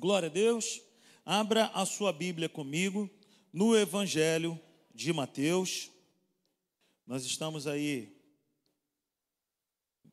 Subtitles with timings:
[0.00, 0.80] Glória a Deus.
[1.26, 3.10] Abra a sua Bíblia comigo
[3.52, 4.56] no Evangelho
[4.94, 5.90] de Mateus.
[7.04, 8.16] Nós estamos aí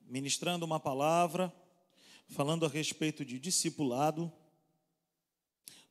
[0.02, 1.54] ministrando uma palavra,
[2.30, 4.34] falando a respeito de discipulado.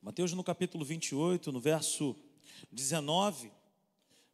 [0.01, 2.17] Mateus no capítulo 28, no verso
[2.73, 3.49] 19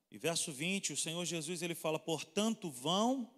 [0.09, 3.29] e verso 20, o Senhor Jesus ele fala: "Portanto, vão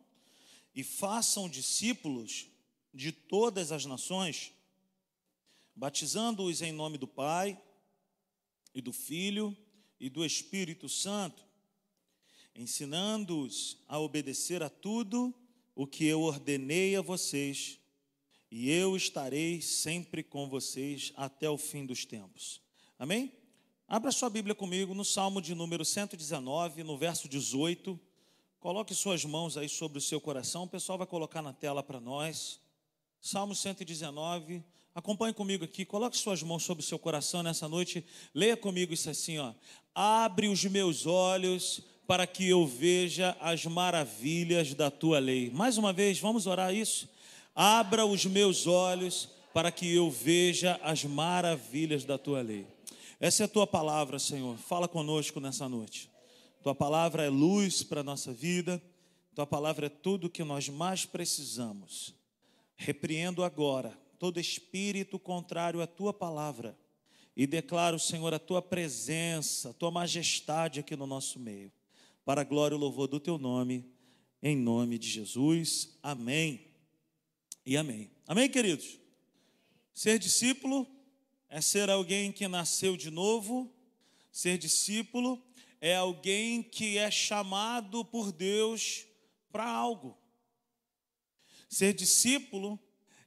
[0.73, 2.47] e façam discípulos
[2.93, 4.53] de todas as nações,
[5.75, 7.59] batizando-os em nome do Pai
[8.73, 9.55] e do Filho
[9.99, 11.45] e do Espírito Santo,
[12.55, 15.33] ensinando-os a obedecer a tudo
[15.75, 17.79] o que eu ordenei a vocês,
[18.51, 22.61] e eu estarei sempre com vocês até o fim dos tempos.
[22.99, 23.31] Amém?
[23.87, 27.99] Abra sua Bíblia comigo no Salmo de número 119, no verso 18.
[28.59, 31.99] Coloque suas mãos aí sobre o seu coração, o pessoal vai colocar na tela para
[31.99, 32.59] nós.
[33.19, 34.63] Salmo 119.
[34.95, 38.05] Acompanhe comigo aqui, coloque suas mãos sobre o seu coração nessa noite.
[38.33, 39.51] Leia comigo isso assim, ó.
[39.95, 45.49] Abre os meus olhos para que eu veja as maravilhas da tua lei.
[45.49, 47.09] Mais uma vez, vamos orar isso.
[47.55, 52.67] Abra os meus olhos para que eu veja as maravilhas da tua lei.
[53.19, 54.57] Essa é a tua palavra, Senhor.
[54.57, 56.07] Fala conosco nessa noite.
[56.61, 58.79] Tua palavra é luz para a nossa vida.
[59.33, 62.13] Tua palavra é tudo que nós mais precisamos.
[62.75, 66.77] Repreendo agora todo espírito contrário à tua palavra
[67.35, 71.71] e declaro, Senhor, a tua presença, a tua majestade aqui no nosso meio,
[72.23, 73.91] para a glória e louvor do teu nome,
[74.41, 75.97] em nome de Jesus.
[76.01, 76.67] Amém
[77.65, 78.11] e amém.
[78.27, 78.99] Amém, queridos?
[79.93, 80.87] Ser discípulo
[81.49, 83.71] é ser alguém que nasceu de novo,
[84.31, 85.41] ser discípulo
[85.81, 89.05] é alguém que é chamado por Deus
[89.51, 90.17] para algo.
[91.67, 92.79] Ser discípulo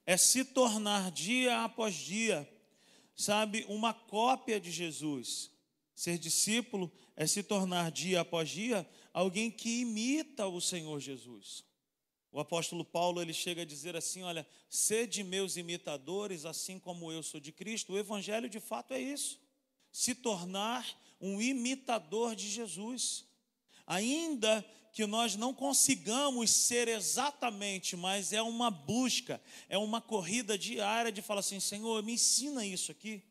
[0.06, 2.48] é se tornar dia após dia,
[3.16, 5.50] sabe, uma cópia de Jesus.
[5.94, 11.64] Ser discípulo é se tornar dia após dia alguém que imita o Senhor Jesus.
[12.30, 17.22] O apóstolo Paulo ele chega a dizer assim: Olha, sede meus imitadores, assim como eu
[17.22, 17.94] sou de Cristo.
[17.94, 19.40] O evangelho de fato é isso:
[19.90, 20.86] se tornar
[21.20, 23.24] um imitador de Jesus.
[23.86, 24.64] Ainda
[24.96, 31.20] que nós não consigamos ser exatamente, mas é uma busca, é uma corrida diária de
[31.20, 33.22] falar assim: Senhor, me ensina isso aqui.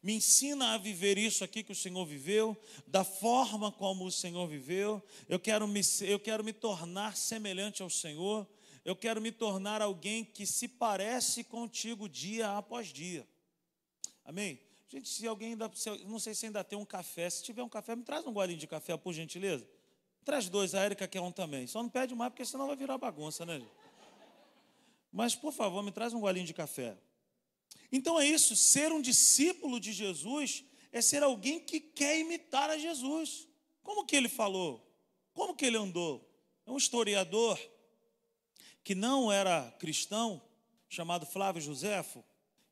[0.00, 4.46] Me ensina a viver isso aqui que o Senhor viveu, da forma como o Senhor
[4.46, 5.02] viveu.
[5.28, 8.48] Eu quero me, eu quero me tornar semelhante ao Senhor.
[8.84, 13.26] Eu quero me tornar alguém que se parece contigo dia após dia.
[14.24, 14.60] Amém?
[14.86, 15.68] Gente, se alguém ainda,
[16.06, 18.60] não sei se ainda tem um café, se tiver um café, me traz um golinho
[18.60, 19.66] de café, por gentileza.
[20.24, 21.66] Traz dois, a Érica quer um também.
[21.66, 23.60] Só não pede mais, porque senão vai virar bagunça, né?
[25.10, 26.96] Mas, por favor, me traz um golinho de café.
[27.90, 32.78] Então é isso, ser um discípulo de Jesus é ser alguém que quer imitar a
[32.78, 33.46] Jesus.
[33.82, 34.86] Como que ele falou?
[35.34, 36.26] Como que ele andou?
[36.66, 37.58] É um historiador
[38.84, 40.40] que não era cristão,
[40.88, 42.24] chamado Flávio Josefo,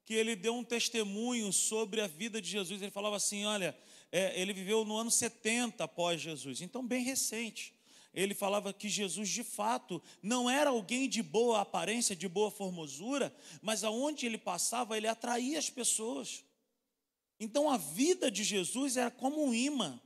[0.04, 2.80] que ele deu um testemunho sobre a vida de Jesus.
[2.80, 3.76] Ele falava assim: olha,
[4.12, 7.74] é, ele viveu no ano 70 após Jesus, então bem recente.
[8.12, 13.34] Ele falava que Jesus de fato não era alguém de boa aparência, de boa formosura,
[13.62, 16.44] mas aonde ele passava, ele atraía as pessoas.
[17.38, 20.00] Então a vida de Jesus era como um imã.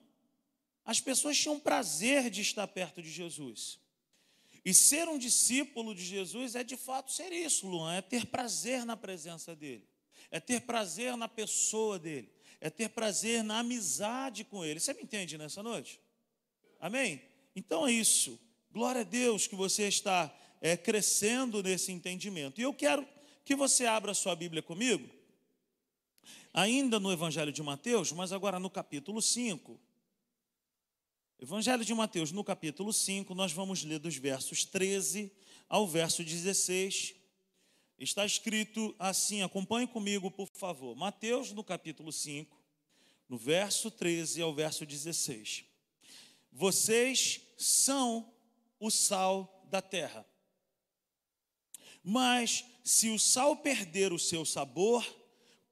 [0.84, 3.78] As pessoas tinham prazer de estar perto de Jesus.
[4.62, 8.84] E ser um discípulo de Jesus é de fato ser isso, Luan, é ter prazer
[8.84, 9.86] na presença dele,
[10.30, 14.80] é ter prazer na pessoa dele é ter prazer na amizade com Ele.
[14.80, 16.00] Você me entende nessa noite?
[16.80, 17.22] Amém?
[17.54, 18.38] Então é isso.
[18.70, 22.60] Glória a Deus que você está é, crescendo nesse entendimento.
[22.60, 23.06] E eu quero
[23.44, 25.08] que você abra sua Bíblia comigo,
[26.52, 29.78] ainda no Evangelho de Mateus, mas agora no capítulo 5.
[31.38, 35.30] Evangelho de Mateus, no capítulo 5, nós vamos ler dos versos 13
[35.68, 37.14] ao verso 16.
[38.04, 40.94] Está escrito assim, acompanhe comigo, por favor.
[40.94, 42.54] Mateus, no capítulo 5,
[43.26, 45.64] no verso 13 ao verso 16.
[46.52, 48.30] Vocês são
[48.78, 50.26] o sal da terra.
[52.02, 55.02] Mas se o sal perder o seu sabor,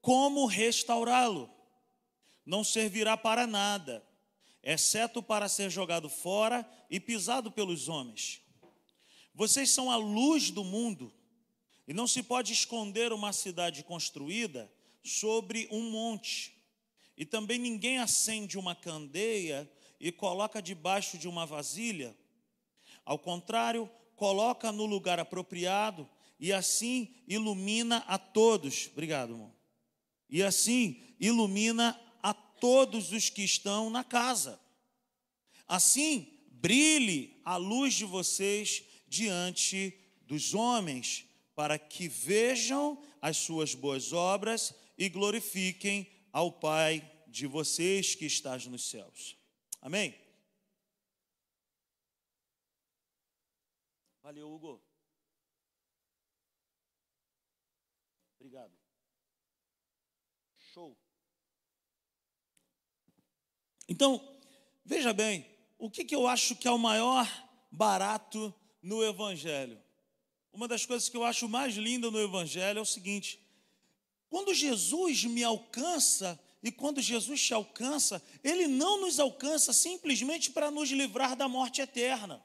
[0.01, 1.47] como restaurá-lo?
[2.43, 4.03] Não servirá para nada,
[4.63, 8.41] exceto para ser jogado fora e pisado pelos homens.
[9.35, 11.13] Vocês são a luz do mundo.
[11.87, 14.71] E não se pode esconder uma cidade construída
[15.03, 16.55] sobre um monte.
[17.17, 19.69] E também ninguém acende uma candeia
[19.99, 22.15] e coloca debaixo de uma vasilha.
[23.05, 26.09] Ao contrário, coloca no lugar apropriado
[26.39, 28.89] e assim ilumina a todos.
[28.91, 29.53] Obrigado, irmão.
[30.29, 34.59] e assim ilumina a todos os que estão na casa.
[35.67, 41.25] Assim, brilhe a luz de vocês diante dos homens,
[41.55, 48.65] para que vejam as suas boas obras e glorifiquem ao Pai de vocês que estás
[48.67, 49.37] nos céus.
[49.81, 50.15] Amém?
[54.21, 54.81] Valeu, Hugo.
[58.39, 58.71] Obrigado.
[60.57, 60.97] Show.
[63.87, 64.25] Então,
[64.85, 65.45] veja bem,
[65.77, 67.27] o que, que eu acho que é o maior
[67.69, 69.82] barato no Evangelho?
[70.53, 73.39] Uma das coisas que eu acho mais linda no Evangelho é o seguinte:
[74.29, 80.71] quando Jesus me alcança, e quando Jesus te alcança, Ele não nos alcança simplesmente para
[80.71, 82.41] nos livrar da morte eterna.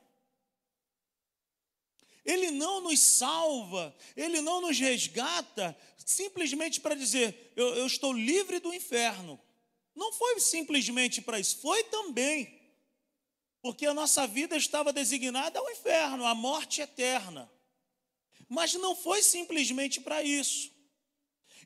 [2.25, 8.59] Ele não nos salva, Ele não nos resgata simplesmente para dizer, eu, eu estou livre
[8.59, 9.39] do inferno.
[9.95, 12.59] Não foi simplesmente para isso, foi também.
[13.61, 17.51] Porque a nossa vida estava designada ao inferno, à morte eterna.
[18.49, 20.71] Mas não foi simplesmente para isso.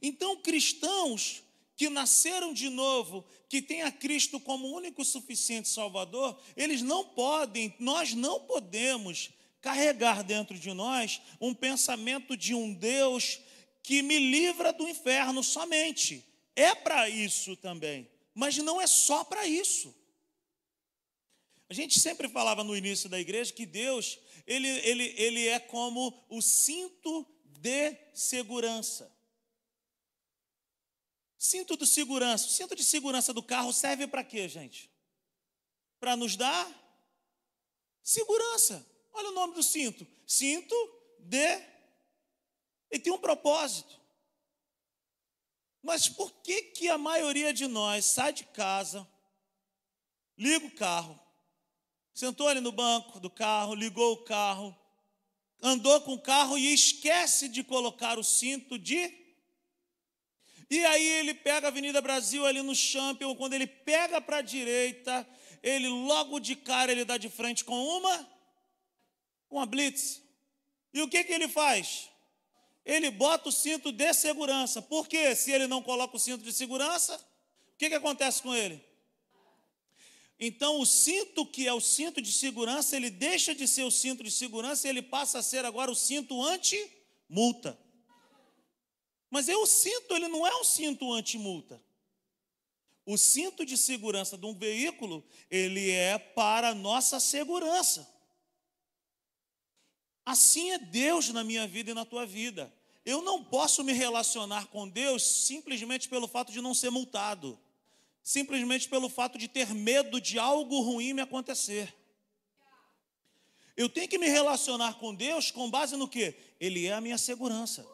[0.01, 1.43] Então, cristãos
[1.77, 7.75] que nasceram de novo, que têm a Cristo como único suficiente Salvador, eles não podem,
[7.79, 9.31] nós não podemos
[9.61, 13.41] carregar dentro de nós um pensamento de um Deus
[13.83, 16.25] que me livra do inferno somente.
[16.55, 19.95] É para isso também, mas não é só para isso.
[21.69, 26.25] A gente sempre falava no início da igreja que Deus, ele, ele, ele é como
[26.29, 29.13] o cinto de segurança.
[31.39, 32.47] Cinto de segurança.
[32.47, 34.91] O cinto de segurança do carro serve para quê, gente?
[35.99, 36.67] Para nos dar
[38.03, 38.87] segurança.
[39.13, 40.75] Olha o nome do cinto: cinto
[41.19, 41.73] de.
[42.91, 44.01] Ele tem um propósito.
[45.83, 49.07] Mas por que, que a maioria de nós sai de casa,
[50.39, 51.19] liga o carro,
[52.15, 54.77] sentou ali no banco do carro, ligou o carro,
[55.63, 59.13] andou com o carro e esquece de colocar o cinto de.
[60.69, 64.43] E aí ele pega a Avenida Brasil ali no Champion, quando ele pega para a
[64.43, 65.27] direita,
[65.63, 68.33] ele logo de cara ele dá de frente com uma
[69.51, 70.23] uma blitz.
[70.93, 72.09] E o que, que ele faz?
[72.85, 74.83] Ele bota o cinto de segurança.
[74.83, 75.35] Por quê?
[75.37, 78.83] Se ele não coloca o cinto de segurança, o que, que acontece com ele?
[80.45, 84.25] Então, o cinto que é o cinto de segurança, ele deixa de ser o cinto
[84.25, 87.79] de segurança e ele passa a ser agora o cinto anti-multa.
[89.31, 91.81] Mas é o cinto, ele não é um cinto anti-multa.
[93.07, 98.13] O cinto de segurança de um veículo, ele é para nossa segurança.
[100.27, 102.75] Assim é Deus na minha vida e na tua vida.
[103.05, 107.57] Eu não posso me relacionar com Deus simplesmente pelo fato de não ser multado,
[108.23, 111.95] simplesmente pelo fato de ter medo de algo ruim me acontecer.
[113.77, 116.35] Eu tenho que me relacionar com Deus com base no que?
[116.61, 117.87] Ele é a minha segurança.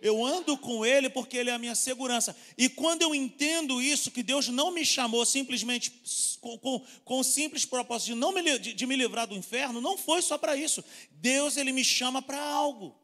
[0.00, 2.36] Eu ando com Ele porque Ele é a minha segurança.
[2.56, 5.92] E quando eu entendo isso, que Deus não me chamou simplesmente
[6.40, 9.80] com, com, com o simples propósito de, não me, de, de me livrar do inferno,
[9.80, 10.84] não foi só para isso.
[11.10, 12.97] Deus, Ele me chama para algo.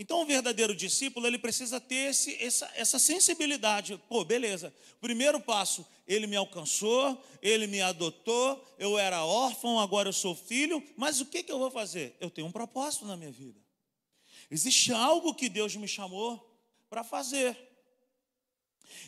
[0.00, 4.00] Então, o verdadeiro discípulo, ele precisa ter esse, essa, essa sensibilidade.
[4.08, 4.72] Pô, beleza.
[4.98, 10.82] Primeiro passo, ele me alcançou, ele me adotou, eu era órfão, agora eu sou filho,
[10.96, 12.16] mas o que, que eu vou fazer?
[12.18, 13.60] Eu tenho um propósito na minha vida.
[14.50, 16.50] Existe algo que Deus me chamou
[16.88, 17.54] para fazer.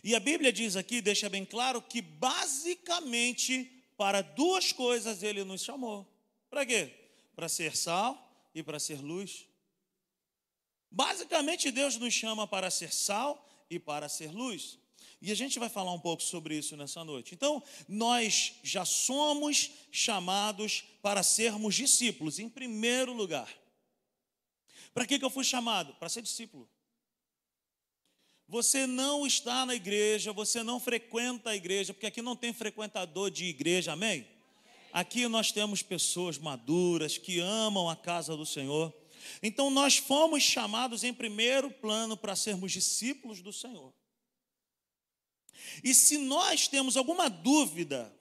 [0.04, 5.62] E a Bíblia diz aqui, deixa bem claro, que basicamente para duas coisas ele nos
[5.62, 6.06] chamou.
[6.50, 6.92] Para quê?
[7.34, 9.46] Para ser sal e para ser luz.
[10.92, 14.78] Basicamente, Deus nos chama para ser sal e para ser luz.
[15.22, 17.34] E a gente vai falar um pouco sobre isso nessa noite.
[17.34, 23.48] Então, nós já somos chamados para sermos discípulos, em primeiro lugar.
[24.92, 25.94] Para que, que eu fui chamado?
[25.94, 26.68] Para ser discípulo.
[28.46, 33.30] Você não está na igreja, você não frequenta a igreja, porque aqui não tem frequentador
[33.30, 34.28] de igreja, amém?
[34.92, 38.92] Aqui nós temos pessoas maduras que amam a casa do Senhor.
[39.42, 43.92] Então nós fomos chamados em primeiro plano para sermos discípulos do Senhor.
[45.82, 48.12] E se nós temos alguma dúvida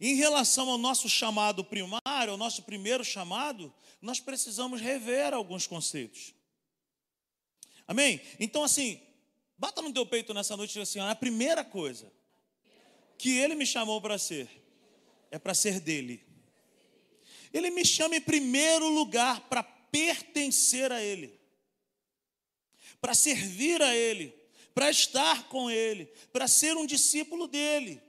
[0.00, 6.34] em relação ao nosso chamado primário, ao nosso primeiro chamado, nós precisamos rever alguns conceitos.
[7.86, 8.20] Amém?
[8.40, 9.00] Então, assim,
[9.58, 12.10] bata no teu peito nessa noite e assim: a primeira coisa
[13.18, 14.48] que Ele me chamou para ser
[15.30, 16.24] é para ser dele.
[17.52, 19.62] Ele me chama em primeiro lugar para
[19.94, 21.44] pertencer a Ele
[23.04, 24.34] para servir a Ele,
[24.74, 28.00] para estar com Ele, para ser um discípulo dele.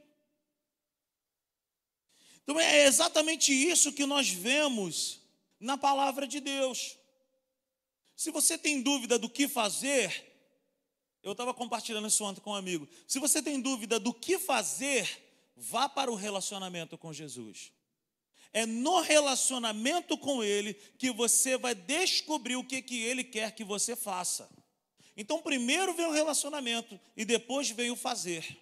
[2.42, 5.20] Então é exatamente isso que nós vemos
[5.60, 6.98] na palavra de Deus.
[8.16, 10.34] Se você tem dúvida do que fazer,
[11.22, 12.88] eu estava compartilhando isso ontem com um amigo.
[13.06, 15.26] Se você tem dúvida do que fazer,
[15.58, 17.74] vá para o relacionamento com Jesus.
[18.56, 23.66] É no relacionamento com Ele que você vai descobrir o que, que Ele quer que
[23.66, 24.50] você faça.
[25.18, 28.58] Então, primeiro vem o relacionamento e depois vem o fazer.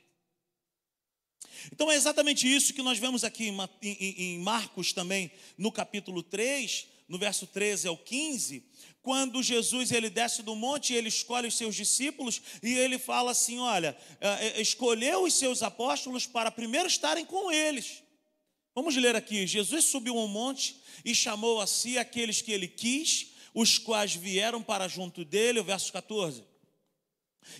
[1.71, 7.19] Então, é exatamente isso que nós vemos aqui em Marcos também, no capítulo 3, no
[7.19, 8.65] verso 13 ao 15,
[9.03, 13.59] quando Jesus ele desce do monte, ele escolhe os seus discípulos e ele fala assim:
[13.59, 18.02] olha, é, é, escolheu os seus apóstolos para primeiro estarem com eles.
[18.75, 23.27] Vamos ler aqui: Jesus subiu um monte e chamou a si aqueles que ele quis,
[23.53, 26.43] os quais vieram para junto dele, o verso 14.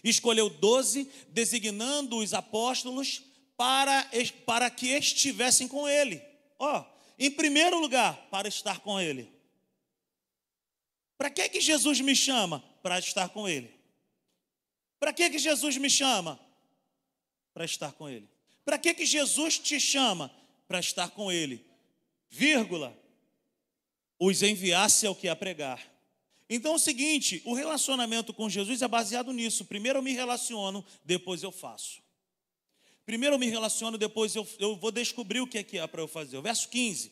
[0.03, 3.21] Escolheu doze, designando os apóstolos
[3.57, 4.09] para,
[4.45, 6.21] para que estivessem com ele.
[6.57, 6.85] Ó, oh,
[7.19, 9.31] em primeiro lugar, para estar com ele.
[11.17, 12.63] Para que que Jesus me chama?
[12.81, 13.71] Para estar com ele.
[14.99, 16.39] Para que que Jesus me chama?
[17.53, 18.27] Para estar com ele.
[18.65, 20.31] Para que que Jesus te chama?
[20.73, 21.63] Para estar com ele.
[22.31, 22.99] Vírgula.
[24.17, 25.79] Os enviasse ao que a pregar.
[26.49, 29.65] Então é o seguinte, o relacionamento com Jesus é baseado nisso.
[29.65, 32.01] Primeiro eu me relaciono, depois eu faço.
[33.05, 36.01] Primeiro eu me relaciono, depois eu, eu vou descobrir o que é que é para
[36.01, 36.37] eu fazer.
[36.37, 37.11] O verso 15.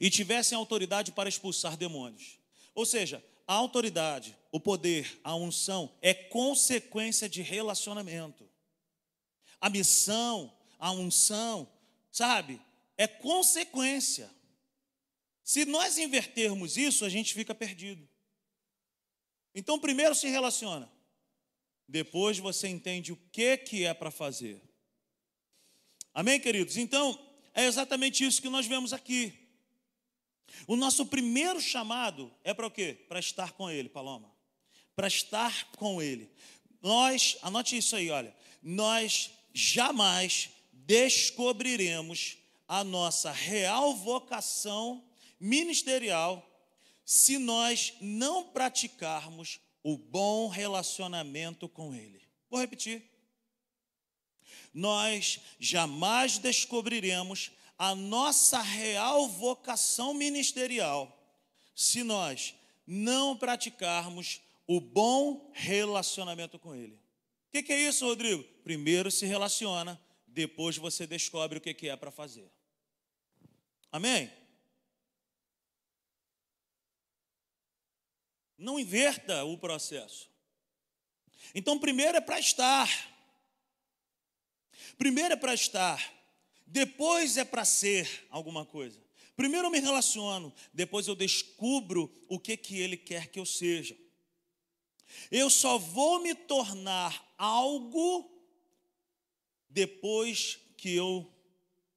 [0.00, 2.38] E tivessem autoridade para expulsar demônios.
[2.74, 8.48] Ou seja, a autoridade, o poder, a unção é consequência de relacionamento.
[9.60, 11.68] A missão, a unção,
[12.12, 12.60] sabe,
[12.96, 14.30] é consequência.
[15.42, 18.08] Se nós invertermos isso, a gente fica perdido.
[19.54, 20.90] Então, primeiro se relaciona,
[21.88, 24.62] depois você entende o que, que é para fazer.
[26.14, 26.76] Amém, queridos?
[26.76, 27.18] Então,
[27.54, 29.32] é exatamente isso que nós vemos aqui.
[30.66, 32.94] O nosso primeiro chamado é para o quê?
[33.08, 34.30] Para estar com Ele, Paloma.
[34.94, 36.30] Para estar com Ele.
[36.80, 38.34] Nós, anote isso aí, olha.
[38.62, 40.50] Nós jamais
[40.86, 45.04] descobriremos a nossa real vocação
[45.38, 46.48] ministerial
[47.04, 52.22] se nós não praticarmos o bom relacionamento com Ele.
[52.48, 53.02] Vou repetir.
[54.72, 61.18] Nós jamais descobriremos a nossa real vocação ministerial
[61.74, 62.54] se nós
[62.86, 66.94] não praticarmos o bom relacionamento com Ele.
[66.94, 68.44] O que, que, é isso, Rodrigo?
[68.64, 70.00] Primeiro se relaciona,
[70.32, 72.50] depois você descobre o que, é para fazer.
[73.90, 74.32] Amém?
[78.56, 80.30] Não inverta o processo.
[81.54, 82.88] Então, primeiro é para estar.
[84.96, 86.12] Primeiro é para estar.
[86.66, 89.02] Depois é para ser alguma coisa.
[89.36, 93.96] Primeiro eu me relaciono, depois eu descubro o que que ele quer que eu seja.
[95.30, 98.31] Eu só vou me tornar algo
[99.72, 101.32] depois que eu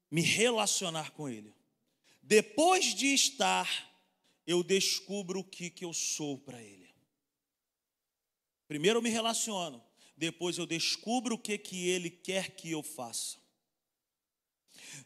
[0.10, 1.54] me relacionar com ele.
[2.24, 3.94] Depois de estar,
[4.48, 6.90] eu descubro o que que eu sou para ele.
[8.68, 9.84] Primeiro eu me relaciono,
[10.16, 13.38] depois eu descubro o que que ele quer que eu faça.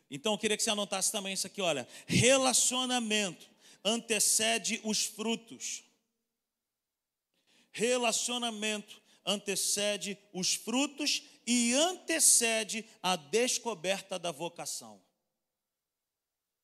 [0.10, 1.88] Então eu queria que você anotasse também isso aqui, olha.
[2.06, 3.50] Relacionamento
[3.84, 5.84] antecede os frutos.
[7.72, 15.02] Relacionamento antecede os frutos e antecede a descoberta da vocação.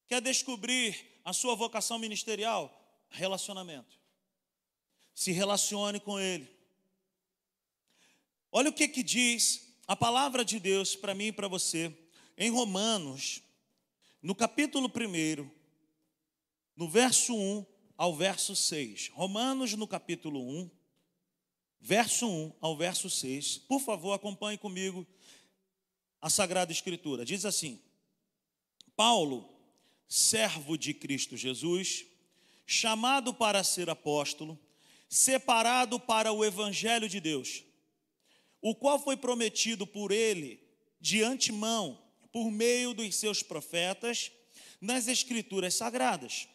[0.07, 2.71] Quer descobrir a sua vocação ministerial?
[3.09, 3.99] Relacionamento.
[5.15, 6.47] Se relacione com Ele.
[8.51, 11.91] Olha o que, que diz a palavra de Deus para mim e para você
[12.37, 13.41] em Romanos,
[14.21, 15.49] no capítulo 1,
[16.75, 17.65] no verso 1
[17.97, 19.09] ao verso 6.
[19.15, 20.69] Romanos, no capítulo 1,
[21.85, 23.59] verso 1 ao verso 6.
[23.59, 25.05] Por favor, acompanhe comigo
[26.19, 27.23] a Sagrada Escritura.
[27.23, 27.79] Diz assim:
[28.95, 29.47] Paulo,
[30.07, 32.07] servo de Cristo Jesus,
[32.65, 34.59] chamado para ser apóstolo,
[35.07, 37.63] separado para o evangelho de Deus,
[38.59, 40.59] o qual foi prometido por ele
[40.99, 42.01] de antemão
[42.31, 44.31] por meio dos seus profetas
[44.81, 46.47] nas Escrituras Sagradas,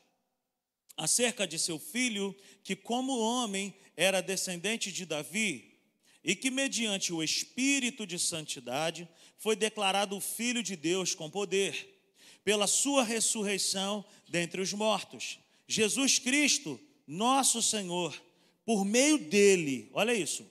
[1.00, 5.78] acerca de seu filho, que, como homem, era descendente de Davi,
[6.22, 11.88] e que, mediante o Espírito de Santidade, foi declarado Filho de Deus com poder,
[12.44, 15.38] pela sua ressurreição dentre os mortos.
[15.66, 18.14] Jesus Cristo, nosso Senhor,
[18.66, 20.46] por meio dele, olha isso,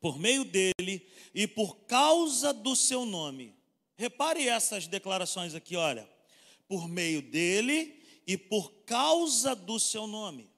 [0.00, 1.04] por meio dele
[1.34, 3.52] e por causa do seu nome.
[3.96, 6.08] Repare essas declarações aqui, olha.
[6.68, 7.99] Por meio dele
[8.30, 10.48] e por causa do seu nome.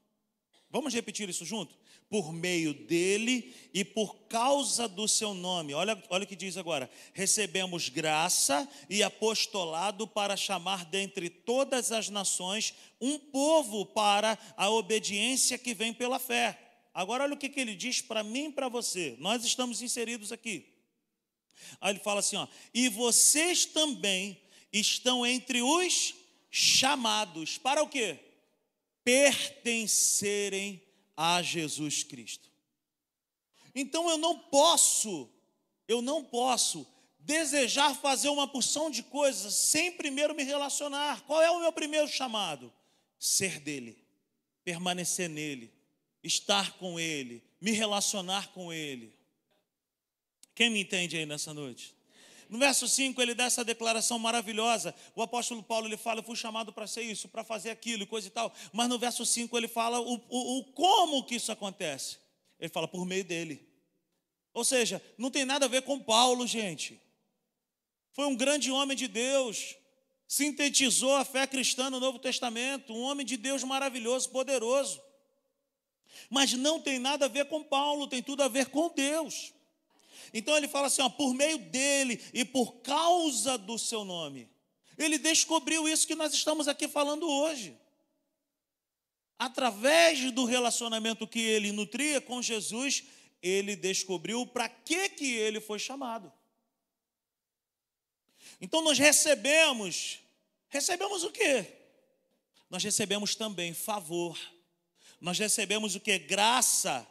[0.68, 1.80] Vamos repetir isso junto?
[2.10, 5.72] por meio dele e por causa do seu nome.
[5.72, 12.10] Olha, olha o que diz agora: recebemos graça e apostolado para chamar dentre todas as
[12.10, 16.58] nações um povo para a obediência que vem pela fé.
[16.92, 19.16] Agora, olha o que, que ele diz para mim e para você.
[19.18, 20.66] Nós estamos inseridos aqui.
[21.80, 24.38] Aí ele fala assim: ó, e vocês também
[24.70, 26.20] estão entre os
[26.52, 28.18] chamados para o quê?
[29.02, 30.80] Pertencerem
[31.16, 32.50] a Jesus Cristo.
[33.74, 35.28] Então eu não posso,
[35.88, 36.86] eu não posso
[37.18, 41.22] desejar fazer uma porção de coisas sem primeiro me relacionar.
[41.22, 42.70] Qual é o meu primeiro chamado?
[43.18, 43.96] Ser dele,
[44.62, 45.72] permanecer nele,
[46.22, 49.16] estar com ele, me relacionar com ele.
[50.54, 51.94] Quem me entende aí nessa noite?
[52.52, 54.94] No verso 5, ele dá essa declaração maravilhosa.
[55.16, 58.06] O apóstolo Paulo ele fala: Eu fui chamado para ser isso, para fazer aquilo e
[58.06, 58.52] coisa e tal.
[58.74, 62.18] Mas no verso 5 ele fala o, o, o como que isso acontece.
[62.60, 63.66] Ele fala por meio dele.
[64.52, 67.00] Ou seja, não tem nada a ver com Paulo, gente.
[68.10, 69.74] Foi um grande homem de Deus,
[70.28, 75.00] sintetizou a fé cristã no Novo Testamento, um homem de Deus maravilhoso, poderoso.
[76.28, 79.54] Mas não tem nada a ver com Paulo, tem tudo a ver com Deus.
[80.32, 84.50] Então ele fala assim: ó, por meio dele e por causa do seu nome.
[84.98, 87.76] Ele descobriu isso que nós estamos aqui falando hoje.
[89.38, 93.04] Através do relacionamento que ele nutria com Jesus,
[93.42, 96.32] ele descobriu para que que ele foi chamado.
[98.60, 100.20] Então nós recebemos,
[100.68, 101.66] recebemos o quê?
[102.70, 104.38] Nós recebemos também favor.
[105.20, 106.18] Nós recebemos o que?
[106.18, 107.06] Graça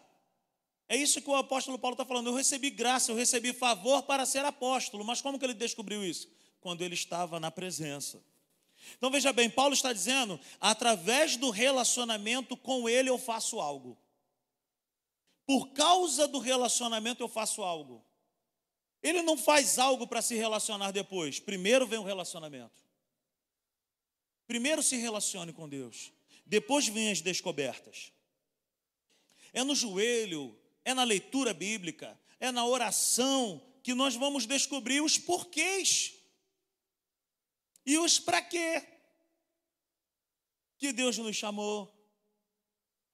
[0.91, 2.27] é isso que o apóstolo Paulo está falando.
[2.27, 5.05] Eu recebi graça, eu recebi favor para ser apóstolo.
[5.05, 6.29] Mas como que ele descobriu isso?
[6.59, 8.21] Quando ele estava na presença.
[8.97, 13.97] Então veja bem, Paulo está dizendo: através do relacionamento com ele eu faço algo.
[15.45, 18.03] Por causa do relacionamento eu faço algo.
[19.01, 21.39] Ele não faz algo para se relacionar depois.
[21.39, 22.83] Primeiro vem o relacionamento.
[24.45, 26.11] Primeiro se relacione com Deus.
[26.45, 28.11] Depois vem as descobertas.
[29.53, 35.17] É no joelho, é na leitura bíblica, é na oração que nós vamos descobrir os
[35.17, 36.13] porquês
[37.85, 38.83] e os para quê
[40.77, 41.91] que Deus nos chamou.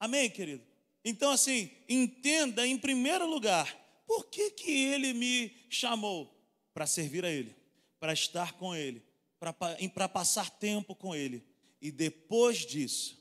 [0.00, 0.64] Amém, querido?
[1.04, 3.74] Então, assim, entenda em primeiro lugar,
[4.06, 6.34] por que, que Ele me chamou?
[6.72, 7.54] Para servir a Ele,
[7.98, 9.02] para estar com Ele,
[9.38, 11.44] para passar tempo com Ele.
[11.80, 13.17] E depois disso,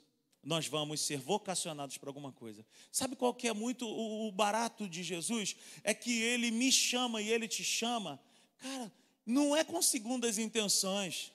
[0.47, 2.65] nós vamos ser vocacionados para alguma coisa.
[2.89, 5.57] Sabe qual que é muito o, barato de Jesus?
[5.83, 8.17] É que ele me chama e ele te chama.
[8.57, 8.89] Cara,
[9.25, 11.33] não é com segundas intenções.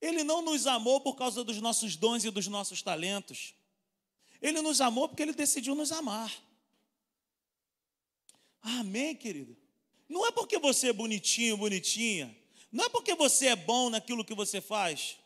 [0.00, 3.52] Ele não nos amou por causa dos nossos dons e dos nossos talentos.
[4.40, 6.32] Ele nos amou porque ele decidiu nos amar.
[8.62, 9.56] Amém, querido?
[10.08, 12.32] Não é porque você é bonitinho, bonitinha.
[12.70, 15.16] Não é porque você é bom naquilo que você faz.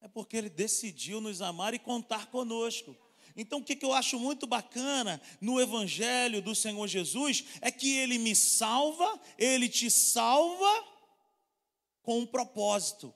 [0.00, 2.96] É porque Ele decidiu nos amar e contar conosco.
[3.36, 8.18] Então, o que eu acho muito bacana no Evangelho do Senhor Jesus é que Ele
[8.18, 10.84] me salva, Ele te salva
[12.02, 13.14] com um propósito.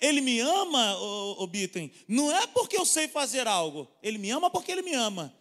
[0.00, 4.50] Ele me ama, o Bitten, não é porque eu sei fazer algo, Ele me ama
[4.50, 5.34] porque Ele me ama.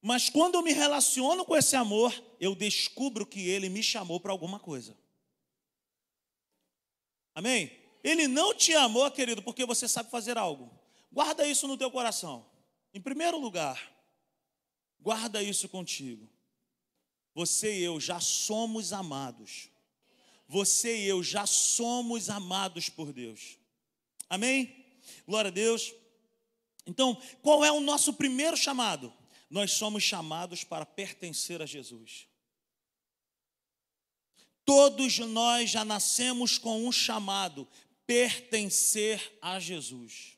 [0.00, 4.32] Mas quando eu me relaciono com esse amor, eu descubro que Ele me chamou para
[4.32, 4.96] alguma coisa.
[7.34, 7.79] Amém?
[8.02, 10.70] Ele não te amou, querido, porque você sabe fazer algo.
[11.12, 12.46] Guarda isso no teu coração.
[12.94, 13.92] Em primeiro lugar,
[15.00, 16.28] guarda isso contigo.
[17.34, 19.68] Você e eu já somos amados.
[20.48, 23.58] Você e eu já somos amados por Deus.
[24.28, 24.84] Amém?
[25.26, 25.94] Glória a Deus.
[26.86, 29.12] Então, qual é o nosso primeiro chamado?
[29.48, 32.26] Nós somos chamados para pertencer a Jesus.
[34.64, 37.66] Todos nós já nascemos com um chamado
[38.10, 40.36] pertencer a Jesus.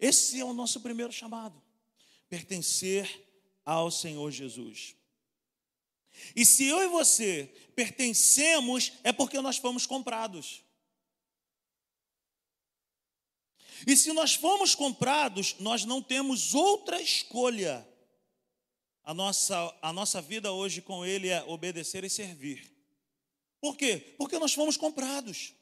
[0.00, 1.62] Esse é o nosso primeiro chamado,
[2.26, 3.06] pertencer
[3.66, 4.96] ao Senhor Jesus.
[6.34, 10.64] E se eu e você pertencemos, é porque nós fomos comprados.
[13.86, 17.86] E se nós fomos comprados, nós não temos outra escolha.
[19.04, 22.71] A nossa, a nossa vida hoje com Ele é obedecer e servir.
[23.62, 24.14] Por quê?
[24.18, 25.54] Porque nós fomos comprados.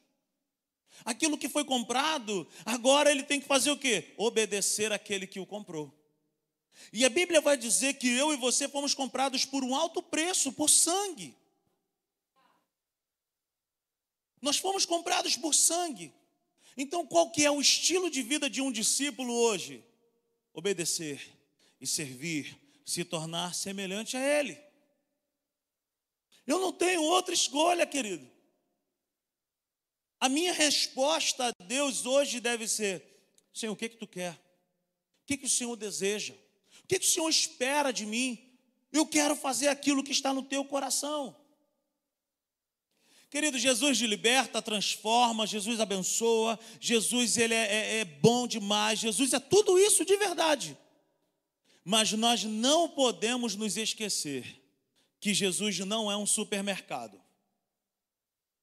[1.05, 4.15] Aquilo que foi comprado, agora ele tem que fazer o quê?
[4.17, 5.93] Obedecer aquele que o comprou.
[6.91, 10.51] E a Bíblia vai dizer que eu e você fomos comprados por um alto preço,
[10.51, 11.35] por sangue.
[14.41, 16.11] Nós fomos comprados por sangue.
[16.75, 19.83] Então, qual que é o estilo de vida de um discípulo hoje?
[20.55, 21.21] Obedecer
[21.79, 24.70] e servir, se tornar semelhante a ele.
[26.45, 28.29] Eu não tenho outra escolha, querido.
[30.19, 33.03] A minha resposta a Deus hoje deve ser:
[33.53, 34.33] Senhor, o que que tu quer?
[34.33, 36.33] O que que o Senhor deseja?
[36.83, 38.51] O que que o Senhor espera de mim?
[38.91, 41.35] Eu quero fazer aquilo que está no teu coração.
[43.31, 49.31] Querido, Jesus te liberta, transforma, Jesus abençoa, Jesus ele é, é, é bom demais, Jesus
[49.31, 50.77] é tudo isso de verdade.
[51.83, 54.60] Mas nós não podemos nos esquecer
[55.21, 57.21] que Jesus não é um supermercado.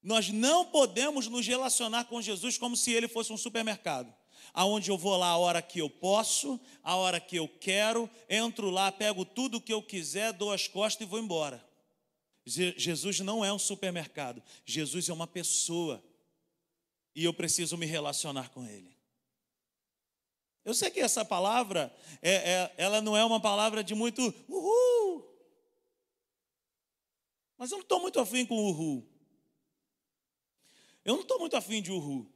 [0.02, 4.12] Nós não podemos nos relacionar com Jesus como se ele fosse um supermercado,
[4.52, 8.70] aonde eu vou lá a hora que eu posso, a hora que eu quero, entro
[8.70, 11.64] lá, pego tudo o que eu quiser, dou as costas e vou embora.
[12.44, 16.02] Jesus não é um supermercado, Jesus é uma pessoa
[17.14, 18.98] e eu preciso me relacionar com Ele.
[20.64, 24.97] Eu sei que essa palavra, é, é, ela não é uma palavra de muito uhul,
[27.58, 29.04] mas eu não estou muito afim com uhul.
[31.04, 32.30] Eu não estou muito afim de uhul.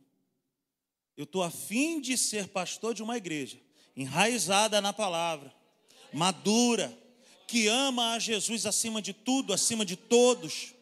[1.17, 3.61] Eu estou afim de ser pastor de uma igreja,
[3.97, 5.55] enraizada na palavra,
[6.13, 6.93] madura,
[7.47, 10.75] que ama a Jesus acima de tudo, acima de todos.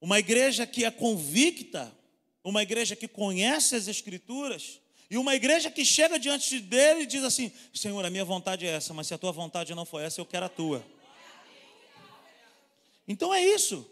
[0.00, 1.94] Uma igreja que é convicta,
[2.42, 7.24] uma igreja que conhece as Escrituras, e uma igreja que chega diante dele e diz
[7.24, 10.20] assim: Senhor, a minha vontade é essa, mas se a tua vontade não for essa,
[10.20, 10.84] eu quero a tua.
[13.10, 13.84] Então é isso.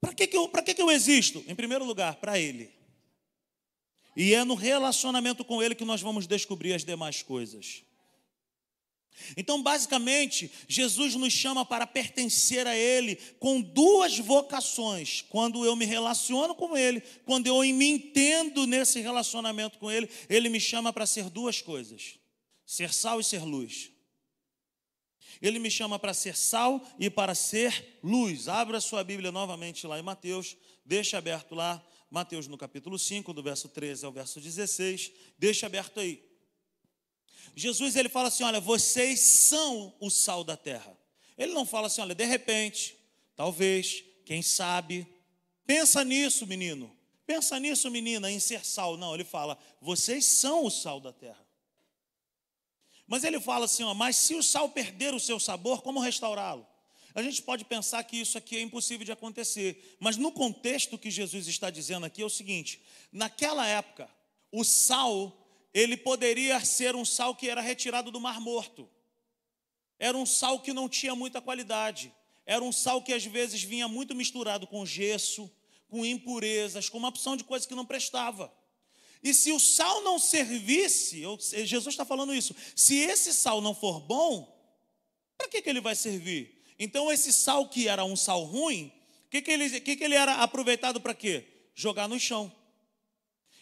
[0.00, 1.44] Para que, que, eu, que, que eu existo?
[1.48, 2.70] Em primeiro lugar, para Ele.
[4.16, 7.82] E é no relacionamento com Ele que nós vamos descobrir as demais coisas.
[9.36, 15.22] Então, basicamente, Jesus nos chama para pertencer a Ele com duas vocações.
[15.28, 20.48] Quando eu me relaciono com Ele, quando eu me entendo nesse relacionamento com Ele, Ele
[20.48, 22.14] me chama para ser duas coisas:
[22.64, 23.91] ser sal e ser luz.
[25.42, 28.48] Ele me chama para ser sal e para ser luz.
[28.48, 33.42] Abra sua Bíblia novamente lá em Mateus, deixa aberto lá, Mateus no capítulo 5, do
[33.42, 36.22] verso 13 ao verso 16, deixa aberto aí.
[37.56, 40.96] Jesus ele fala assim: olha, vocês são o sal da terra.
[41.36, 42.96] Ele não fala assim, olha, de repente,
[43.34, 45.06] talvez, quem sabe.
[45.66, 46.94] Pensa nisso, menino.
[47.26, 48.96] Pensa nisso, menina, em ser sal.
[48.96, 51.44] Não, ele fala, vocês são o sal da terra.
[53.12, 56.66] Mas ele fala assim: ó, mas se o sal perder o seu sabor, como restaurá-lo?
[57.14, 61.10] A gente pode pensar que isso aqui é impossível de acontecer, mas no contexto que
[61.10, 62.80] Jesus está dizendo aqui é o seguinte:
[63.12, 64.08] naquela época,
[64.50, 68.88] o sal, ele poderia ser um sal que era retirado do Mar Morto,
[69.98, 72.10] era um sal que não tinha muita qualidade,
[72.46, 75.52] era um sal que às vezes vinha muito misturado com gesso,
[75.86, 78.50] com impurezas, com uma opção de coisa que não prestava.
[79.22, 81.22] E se o sal não servisse,
[81.64, 84.52] Jesus está falando isso, se esse sal não for bom,
[85.38, 86.62] para que, que ele vai servir?
[86.78, 88.92] Então, esse sal que era um sal ruim,
[89.26, 91.44] o que, que, ele, que, que ele era aproveitado para quê?
[91.74, 92.52] Jogar no chão.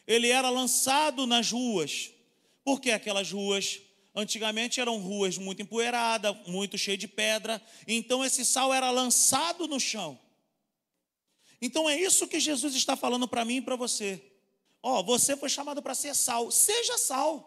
[0.07, 2.11] Ele era lançado nas ruas,
[2.65, 3.81] porque aquelas ruas
[4.15, 9.79] antigamente eram ruas muito empoeiradas, muito cheias de pedra, então esse sal era lançado no
[9.79, 10.19] chão.
[11.61, 14.30] Então é isso que Jesus está falando para mim e para você.
[14.83, 17.47] Ó, oh, você foi chamado para ser sal, seja sal.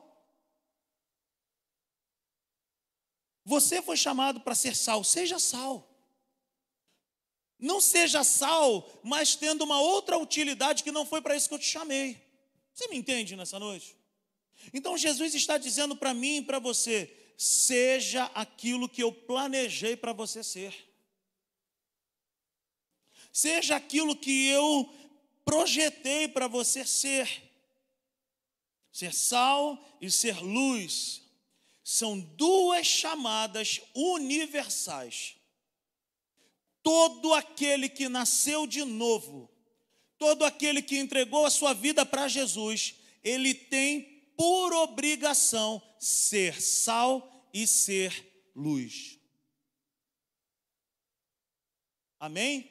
[3.45, 5.89] Você foi chamado para ser sal, seja sal.
[7.59, 11.59] Não seja sal, mas tendo uma outra utilidade que não foi para isso que eu
[11.59, 12.21] te chamei.
[12.73, 13.95] Você me entende nessa noite?
[14.73, 20.13] Então Jesus está dizendo para mim e para você: seja aquilo que eu planejei para
[20.13, 20.73] você ser.
[23.31, 24.93] Seja aquilo que eu
[25.45, 27.51] projetei para você ser.
[28.91, 31.23] Ser sal e ser luz
[31.83, 35.35] são duas chamadas universais.
[36.81, 39.49] Todo aquele que nasceu de novo,
[40.17, 44.01] todo aquele que entregou a sua vida para Jesus, ele tem
[44.37, 49.17] por obrigação ser sal e ser luz.
[52.19, 52.69] Amém?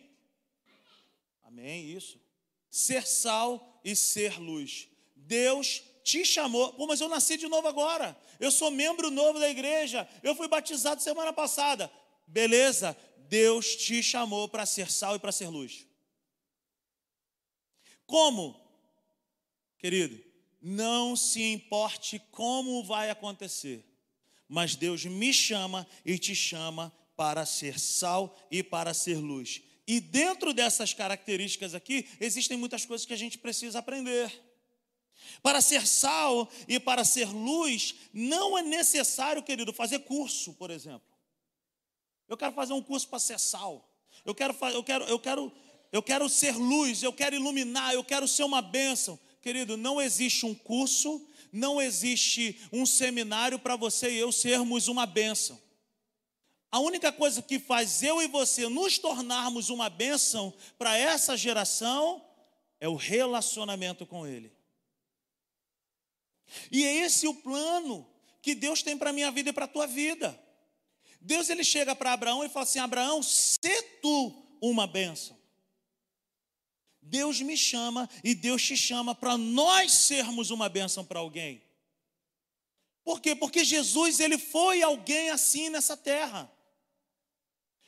[1.42, 2.21] Amém, isso
[2.72, 4.88] ser sal e ser luz.
[5.14, 6.72] Deus te chamou.
[6.72, 8.18] Pô, mas eu nasci de novo agora.
[8.40, 10.08] Eu sou membro novo da igreja.
[10.22, 11.92] Eu fui batizado semana passada.
[12.26, 12.96] Beleza,
[13.28, 15.86] Deus te chamou para ser sal e para ser luz.
[18.06, 18.58] Como?
[19.78, 20.22] Querido,
[20.60, 23.84] não se importe como vai acontecer,
[24.48, 29.60] mas Deus me chama e te chama para ser sal e para ser luz.
[29.86, 34.32] E dentro dessas características aqui, existem muitas coisas que a gente precisa aprender.
[35.42, 41.06] Para ser sal e para ser luz, não é necessário, querido, fazer curso, por exemplo.
[42.28, 43.88] Eu quero fazer um curso para ser sal.
[44.24, 45.52] Eu quero, eu quero, eu quero,
[45.90, 49.18] eu quero ser luz, eu quero iluminar, eu quero ser uma bênção.
[49.40, 55.04] Querido, não existe um curso, não existe um seminário para você e eu sermos uma
[55.04, 55.60] bênção.
[56.72, 62.24] A única coisa que faz eu e você nos tornarmos uma bênção para essa geração
[62.80, 64.50] é o relacionamento com Ele.
[66.70, 69.68] E é esse o plano que Deus tem para a minha vida e para a
[69.68, 70.38] tua vida.
[71.20, 75.38] Deus ele chega para Abraão e fala assim: Abraão, se tu uma bênção.
[77.02, 81.62] Deus me chama e Deus te chama para nós sermos uma bênção para alguém.
[83.04, 83.34] Por quê?
[83.34, 86.50] Porque Jesus ele foi alguém assim nessa terra.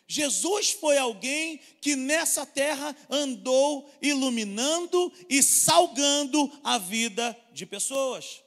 [0.07, 8.43] Jesus foi alguém que nessa terra andou iluminando e salgando a vida de pessoas.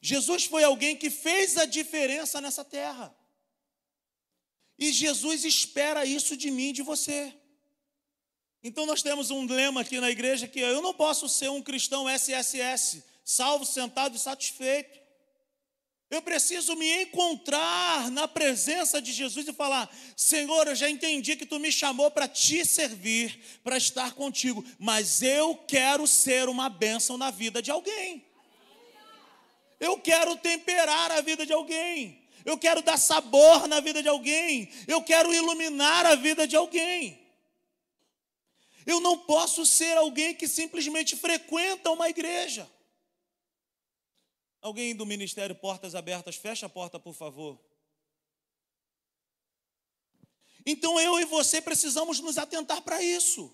[0.00, 3.14] Jesus foi alguém que fez a diferença nessa terra.
[4.78, 7.34] E Jesus espera isso de mim de você.
[8.62, 12.08] Então nós temos um lema aqui na igreja que eu não posso ser um cristão
[12.08, 14.97] SSS, salvo, sentado e satisfeito.
[16.10, 21.44] Eu preciso me encontrar na presença de Jesus e falar: Senhor, eu já entendi que
[21.44, 27.18] tu me chamou para te servir, para estar contigo, mas eu quero ser uma bênção
[27.18, 28.24] na vida de alguém.
[29.78, 32.22] Eu quero temperar a vida de alguém.
[32.44, 34.70] Eu quero dar sabor na vida de alguém.
[34.86, 37.20] Eu quero iluminar a vida de alguém.
[38.86, 42.68] Eu não posso ser alguém que simplesmente frequenta uma igreja.
[44.68, 47.58] Alguém do Ministério Portas Abertas, fecha a porta, por favor.
[50.66, 53.50] Então eu e você precisamos nos atentar para isso.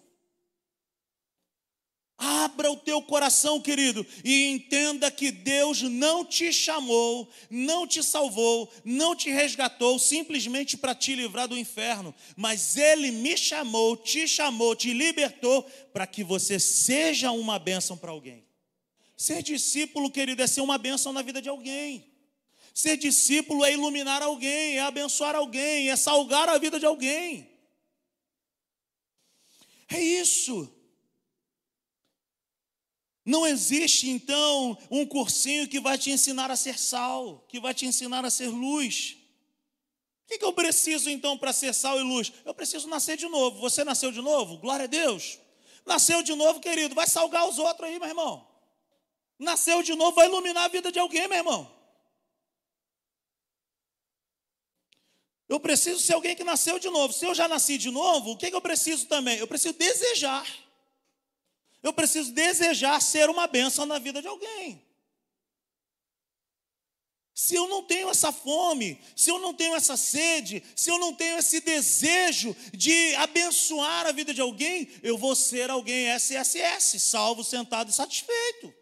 [2.19, 8.69] Abra o teu coração, querido, e entenda que Deus não te chamou, não te salvou,
[8.85, 14.75] não te resgatou simplesmente para te livrar do inferno, mas Ele me chamou, te chamou,
[14.75, 18.44] te libertou para que você seja uma bênção para alguém.
[19.17, 22.13] Ser discípulo, querido, é ser uma bênção na vida de alguém.
[22.75, 27.49] Ser discípulo é iluminar alguém, é abençoar alguém, é salgar a vida de alguém.
[29.89, 30.69] É isso.
[33.25, 37.87] Não existe então um cursinho que vai te ensinar a ser sal, que vai te
[37.87, 39.17] ensinar a ser luz.
[40.25, 42.33] O que, eu preciso então para ser sal e luz?
[42.45, 43.61] Eu preciso nascer de novo.
[43.61, 44.59] Você nasceu de novo?
[44.59, 45.39] Glória a Deus.
[45.87, 46.95] Nasceu de novo, querido.
[46.95, 48.54] Vai salgar os outros aí, meu irmão.
[49.39, 51.75] Nasceu de novo, vai iluminar a vida de alguém, meu irmão.
[55.49, 57.13] Eu preciso ser alguém que nasceu de novo.
[57.13, 59.39] Se eu já nasci de novo, o que, que eu preciso também?
[59.39, 60.47] Eu preciso desejar.
[61.83, 64.83] Eu preciso desejar ser uma bênção na vida de alguém.
[67.35, 71.13] Se eu não tenho essa fome, se eu não tenho essa sede, se eu não
[71.13, 77.43] tenho esse desejo de abençoar a vida de alguém, eu vou ser alguém SSS, salvo,
[77.43, 78.73] sentado e satisfeito.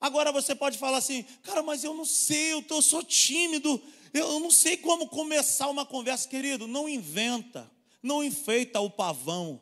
[0.00, 3.82] Agora você pode falar assim, cara, mas eu não sei, eu, tô, eu sou tímido,
[4.14, 6.66] eu não sei como começar uma conversa, querido.
[6.66, 7.70] Não inventa,
[8.02, 9.60] não enfeita o pavão,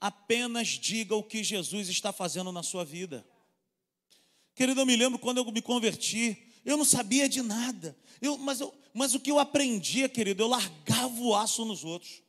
[0.00, 3.26] apenas diga o que Jesus está fazendo na sua vida.
[4.54, 8.60] Querido, eu me lembro quando eu me converti, eu não sabia de nada, eu, mas,
[8.60, 12.22] eu, mas o que eu aprendia, querido, eu largava o aço nos outros.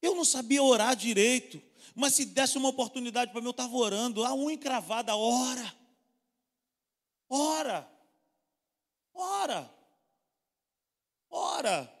[0.00, 1.62] Eu não sabia orar direito,
[1.94, 5.74] mas se desse uma oportunidade para mim, eu estava orando, a unha encravada, ora,
[7.28, 7.88] ora,
[9.14, 9.74] ora,
[11.30, 11.94] ora.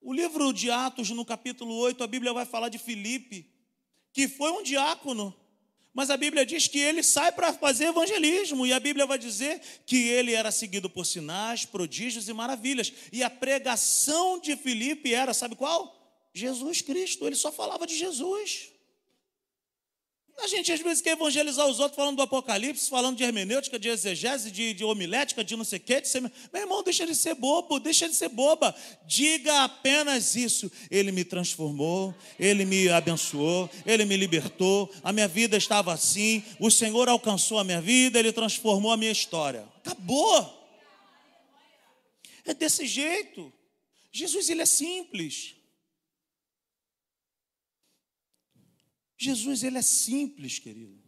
[0.00, 3.48] O livro de Atos, no capítulo 8, a Bíblia vai falar de Filipe,
[4.12, 5.34] que foi um diácono,
[5.92, 9.60] mas a Bíblia diz que ele sai para fazer evangelismo, e a Bíblia vai dizer
[9.86, 15.34] que ele era seguido por sinais, prodígios e maravilhas, e a pregação de Filipe era,
[15.34, 15.96] sabe qual?
[16.32, 18.69] Jesus Cristo, ele só falava de Jesus.
[20.42, 23.88] A gente às vezes quer evangelizar os outros falando do Apocalipse, falando de hermenêutica, de
[23.88, 26.02] exegese, de, de homilética, de não sei o quê.
[26.52, 28.74] Meu irmão, deixa de ser bobo, deixa de ser boba.
[29.06, 30.72] Diga apenas isso.
[30.90, 34.90] Ele me transformou, ele me abençoou, ele me libertou.
[35.04, 36.42] A minha vida estava assim.
[36.58, 39.68] O Senhor alcançou a minha vida, ele transformou a minha história.
[39.84, 40.58] Acabou.
[42.46, 43.52] É desse jeito.
[44.10, 45.59] Jesus, ele é simples.
[49.22, 50.98] Jesus, ele é simples, querido.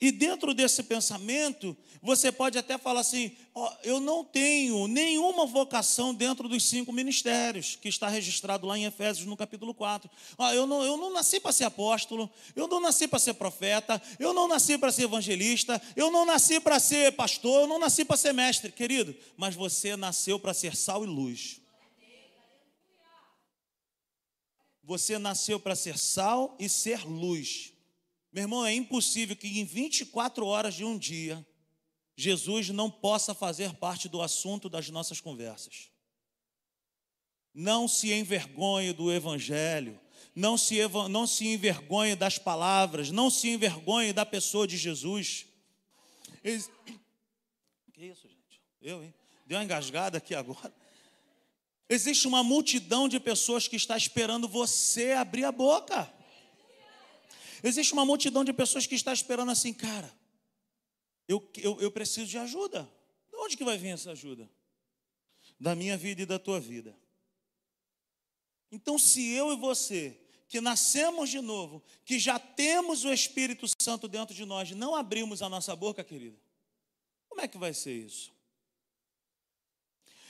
[0.00, 6.14] E dentro desse pensamento, você pode até falar assim: ó, eu não tenho nenhuma vocação
[6.14, 10.08] dentro dos cinco ministérios, que está registrado lá em Efésios no capítulo 4.
[10.38, 14.00] Ó, eu, não, eu não nasci para ser apóstolo, eu não nasci para ser profeta,
[14.20, 18.04] eu não nasci para ser evangelista, eu não nasci para ser pastor, eu não nasci
[18.04, 21.65] para ser mestre, querido, mas você nasceu para ser sal e luz.
[24.86, 27.72] Você nasceu para ser sal e ser luz.
[28.32, 31.44] Meu irmão, é impossível que em 24 horas de um dia,
[32.14, 35.90] Jesus não possa fazer parte do assunto das nossas conversas.
[37.52, 39.98] Não se envergonhe do Evangelho,
[40.32, 40.76] não se,
[41.10, 45.46] não se envergonhe das palavras, não se envergonhe da pessoa de Jesus.
[47.92, 48.60] Que isso, gente?
[48.82, 49.14] Eu, hein?
[49.46, 50.70] Deu uma engasgada aqui agora.
[51.88, 56.12] Existe uma multidão de pessoas que está esperando você abrir a boca.
[57.62, 60.12] Existe uma multidão de pessoas que está esperando assim, cara,
[61.28, 62.88] eu, eu, eu preciso de ajuda.
[63.28, 64.50] De onde que vai vir essa ajuda?
[65.58, 66.96] Da minha vida e da tua vida.
[68.70, 74.08] Então, se eu e você, que nascemos de novo, que já temos o Espírito Santo
[74.08, 76.38] dentro de nós, não abrimos a nossa boca, querido,
[77.28, 78.32] como é que vai ser isso?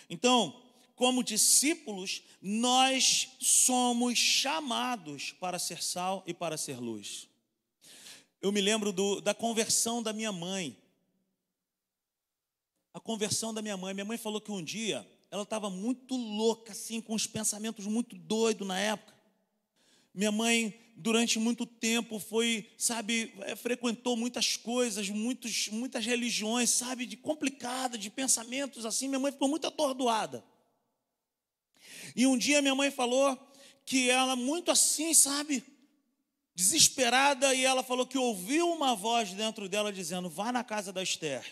[0.08, 0.62] Então,
[0.96, 7.28] como discípulos, nós somos chamados para ser sal e para ser luz.
[8.40, 10.74] Eu me lembro do, da conversão da minha mãe.
[12.94, 13.92] A conversão da minha mãe.
[13.92, 18.16] Minha mãe falou que um dia ela estava muito louca, assim, com os pensamentos muito
[18.16, 19.14] doidos na época.
[20.14, 27.04] Minha mãe, durante muito tempo, foi, sabe, é, frequentou muitas coisas, muitos, muitas religiões, sabe,
[27.04, 29.08] de complicada, de pensamentos assim.
[29.08, 30.42] Minha mãe ficou muito atordoada.
[32.16, 33.38] E um dia minha mãe falou
[33.84, 35.62] que ela, muito assim, sabe,
[36.54, 41.02] desesperada, e ela falou que ouviu uma voz dentro dela dizendo: Vá na casa da
[41.02, 41.44] Esther.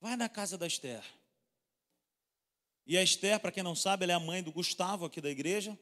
[0.00, 1.02] Vai na casa da Esther.
[2.86, 5.28] E a Esther, para quem não sabe, ela é a mãe do Gustavo aqui da
[5.28, 5.76] igreja.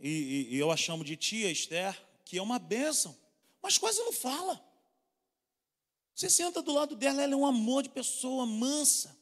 [0.00, 3.16] E, e, e eu a chamo de tia Esther, que é uma bênção,
[3.62, 4.60] mas quase não fala.
[6.12, 9.16] Você senta do lado dela, ela é um amor de pessoa, mansa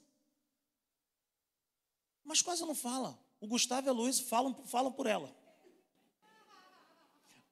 [2.24, 3.18] mas quase não fala.
[3.40, 5.34] O Gustavo e a Luiz falam, falam por ela.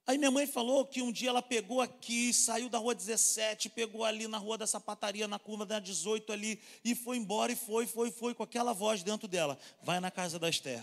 [0.07, 4.05] Aí minha mãe falou que um dia ela pegou aqui, saiu da rua 17, pegou
[4.05, 7.87] ali na rua da sapataria, na curva da 18 ali, e foi embora, e foi,
[7.87, 9.57] foi, foi, com aquela voz dentro dela.
[9.83, 10.83] Vai na casa da Esther.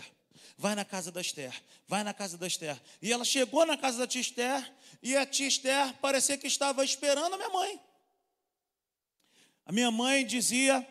[0.56, 1.54] Vai na casa da Esther,
[1.86, 2.80] vai na casa da Esther.
[3.00, 6.84] E ela chegou na casa da tia Esther, e a tia Esther parecia que estava
[6.84, 7.80] esperando a minha mãe.
[9.64, 10.86] A minha mãe dizia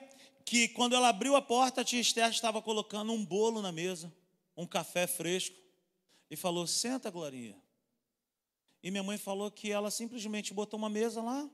[0.49, 4.11] que quando ela abriu a porta, a tia Esther estava colocando um bolo na mesa,
[4.57, 5.55] um café fresco,
[6.27, 7.55] e falou: Senta, Glorinha.
[8.81, 11.47] E minha mãe falou que ela simplesmente botou uma mesa lá,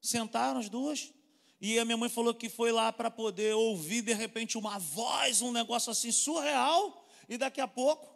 [0.00, 1.12] sentaram as duas,
[1.60, 5.42] e a minha mãe falou que foi lá para poder ouvir de repente uma voz,
[5.42, 8.12] um negócio assim surreal, e daqui a pouco,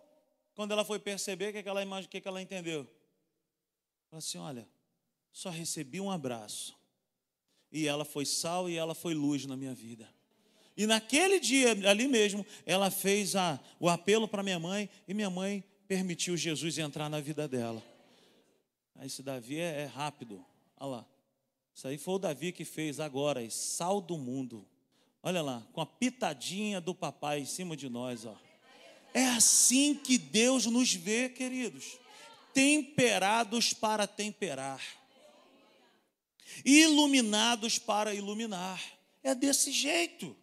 [0.57, 2.83] quando ela foi perceber, o que, que, ela, que, que ela entendeu?
[4.11, 4.69] Falou assim: Olha,
[5.33, 6.77] só recebi um abraço,
[7.71, 10.13] e ela foi sal e ela foi luz na minha vida.
[10.77, 15.31] E naquele dia, ali mesmo, ela fez a, o apelo para minha mãe e minha
[15.31, 17.83] mãe permitiu Jesus entrar na vida dela.
[19.03, 20.45] Esse Davi é, é rápido.
[20.79, 21.07] Olha lá.
[21.75, 24.67] Isso aí foi o Davi que fez agora, sal do mundo.
[25.23, 28.37] Olha lá, com a pitadinha do papai em cima de nós, ó.
[29.13, 31.99] É assim que Deus nos vê, queridos.
[32.53, 34.83] Temperados para temperar.
[36.65, 38.83] Iluminados para iluminar.
[39.23, 40.37] É desse jeito.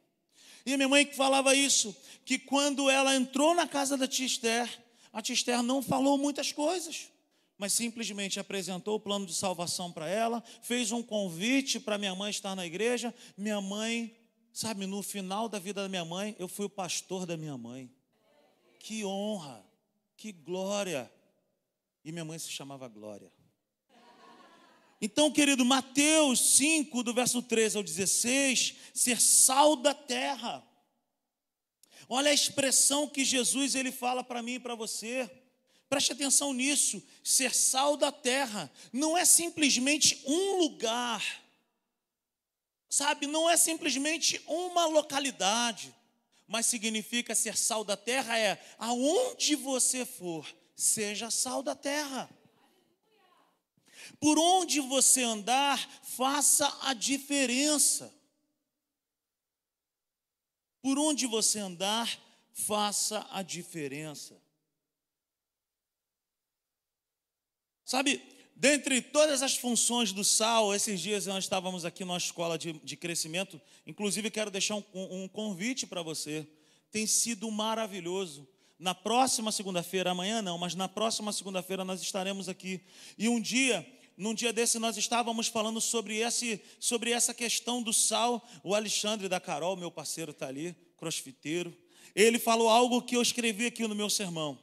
[0.65, 1.95] E a minha mãe que falava isso,
[2.25, 4.69] que quando ela entrou na casa da tia Esther,
[5.11, 7.09] a tia Esther não falou muitas coisas,
[7.57, 12.31] mas simplesmente apresentou o plano de salvação para ela, fez um convite para minha mãe
[12.31, 13.13] estar na igreja.
[13.37, 14.15] Minha mãe,
[14.51, 17.91] sabe, no final da vida da minha mãe, eu fui o pastor da minha mãe.
[18.79, 19.63] Que honra,
[20.17, 21.11] que glória.
[22.03, 23.31] E minha mãe se chamava Glória.
[25.01, 30.63] Então, querido, Mateus 5, do verso 13 ao 16, ser sal da terra.
[32.07, 35.29] Olha a expressão que Jesus ele fala para mim e para você.
[35.89, 37.01] Preste atenção nisso.
[37.23, 41.41] Ser sal da terra não é simplesmente um lugar.
[42.87, 45.95] Sabe, não é simplesmente uma localidade,
[46.45, 50.45] mas significa ser sal da terra é aonde você for,
[50.75, 52.29] seja sal da terra.
[54.19, 58.13] Por onde você andar, faça a diferença.
[60.81, 62.19] Por onde você andar,
[62.53, 64.41] faça a diferença.
[67.85, 68.21] Sabe,
[68.55, 72.95] dentre todas as funções do sal, esses dias nós estávamos aqui numa escola de, de
[72.95, 76.47] crescimento, inclusive quero deixar um, um convite para você.
[76.89, 78.47] Tem sido maravilhoso.
[78.79, 82.81] Na próxima segunda-feira, amanhã não, mas na próxima segunda-feira nós estaremos aqui.
[83.17, 83.85] E um dia,
[84.17, 88.47] num dia desse, nós estávamos falando sobre, esse, sobre essa questão do sal.
[88.63, 91.75] O Alexandre da Carol, meu parceiro, está ali, crossfiteiro.
[92.15, 94.59] Ele falou algo que eu escrevi aqui no meu sermão.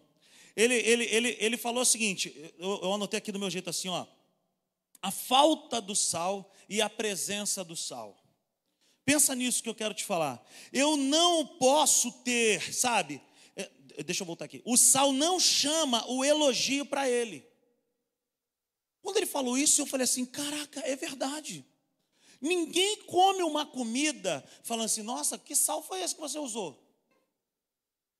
[0.55, 3.89] Ele, ele, ele, ele falou o seguinte: eu, eu anotei aqui do meu jeito assim,
[3.89, 4.07] ó.
[5.01, 8.17] A falta do sal e a presença do sal.
[9.05, 10.45] Pensa nisso que eu quero te falar.
[10.73, 13.21] Eu não posso ter, sabe?
[13.57, 13.71] É,
[14.03, 14.61] deixa eu voltar aqui.
[14.65, 17.48] O sal não chama o elogio para ele.
[19.09, 21.65] Quando ele falou isso, eu falei assim: caraca, é verdade.
[22.43, 26.79] Ninguém come uma comida falando assim: nossa, que sal foi esse que você usou?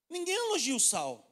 [0.09, 1.31] Ninguém elogia o sal.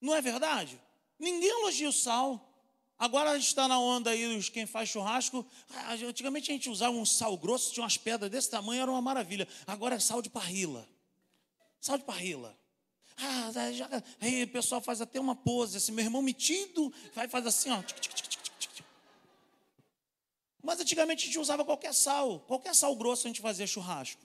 [0.00, 0.82] Não é verdade?
[1.16, 2.52] Ninguém elogia o sal.
[2.98, 5.46] Agora a gente está na onda aí, quem faz churrasco.
[5.70, 9.00] Ah, antigamente a gente usava um sal grosso, tinha umas pedras desse tamanho, era uma
[9.00, 9.46] maravilha.
[9.64, 10.88] Agora é sal de parrila.
[11.80, 12.58] Sal de parrila.
[13.16, 13.88] Ah, já,
[14.20, 17.82] aí o pessoal faz até uma pose, assim, meu irmão metido, vai faz assim, ó.
[20.62, 24.20] Mas antigamente a gente usava qualquer sal, qualquer sal grosso a gente fazia churrasco.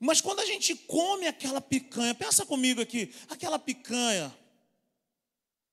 [0.00, 4.34] Mas quando a gente come aquela picanha, pensa comigo aqui, aquela picanha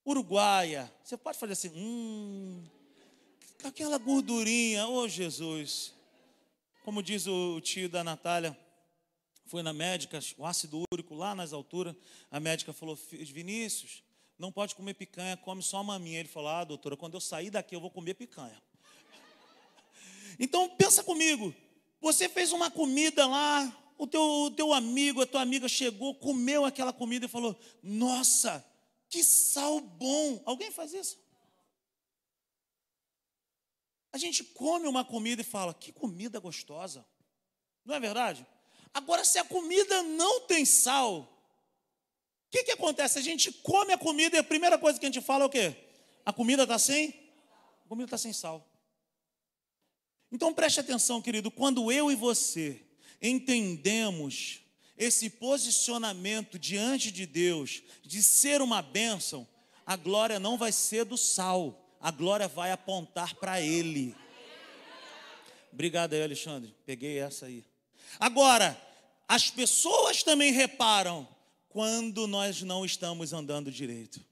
[0.06, 2.64] uruguaia, você pode fazer assim, hum,
[3.64, 5.94] aquela gordurinha, ô oh Jesus.
[6.84, 8.56] Como diz o tio da Natália,
[9.46, 11.96] foi na médica, o ácido úrico lá nas alturas,
[12.32, 14.04] a médica falou, Vinícius,
[14.38, 16.20] não pode comer picanha, come só maminha.
[16.20, 18.62] Ele falou, ah, doutora, quando eu sair daqui eu vou comer picanha.
[20.38, 21.56] Então pensa comigo,
[22.02, 26.66] você fez uma comida lá, o teu, o teu amigo, a tua amiga chegou, comeu
[26.66, 28.66] aquela comida e falou: Nossa,
[29.10, 30.42] que sal bom.
[30.46, 31.18] Alguém faz isso?
[34.12, 37.06] A gente come uma comida e fala: Que comida gostosa.
[37.86, 38.46] Não é verdade?
[38.96, 41.28] Agora, se a comida não tem sal, o
[42.50, 43.20] que, que acontece?
[43.20, 45.50] A gente come a comida e a primeira coisa que a gente fala é o
[45.50, 45.76] quê?
[46.26, 47.10] A comida está sem?
[47.84, 48.66] A comida está sem sal.
[50.32, 52.82] Então preste atenção, querido, quando eu e você
[53.22, 54.62] entendemos
[54.98, 59.46] esse posicionamento diante de Deus, de ser uma bênção,
[59.86, 64.16] a glória não vai ser do sal, a glória vai apontar para Ele.
[65.74, 67.75] Obrigado aí, Alexandre, peguei essa aí.
[68.20, 68.80] Agora,
[69.28, 71.28] as pessoas também reparam
[71.70, 74.24] quando nós não estamos andando direito.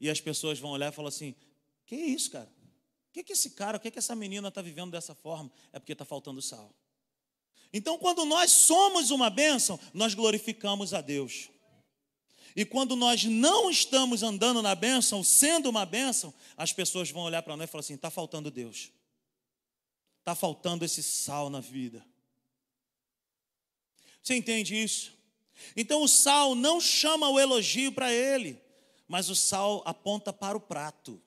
[0.00, 1.34] E as pessoas vão olhar e falar assim:
[1.86, 2.50] que isso, cara?
[3.08, 5.50] O que, que esse cara, o que, que essa menina está vivendo dessa forma?
[5.72, 6.72] É porque está faltando sal.
[7.72, 11.50] Então, quando nós somos uma bênção, nós glorificamos a Deus.
[12.56, 17.42] E quando nós não estamos andando na bênção, sendo uma bênção, as pessoas vão olhar
[17.42, 18.90] para nós e falar assim: está faltando Deus,
[20.20, 22.04] está faltando esse sal na vida.
[24.28, 25.14] Você entende isso?
[25.74, 28.60] Então o sal não chama o elogio para ele,
[29.08, 31.18] mas o sal aponta para o prato.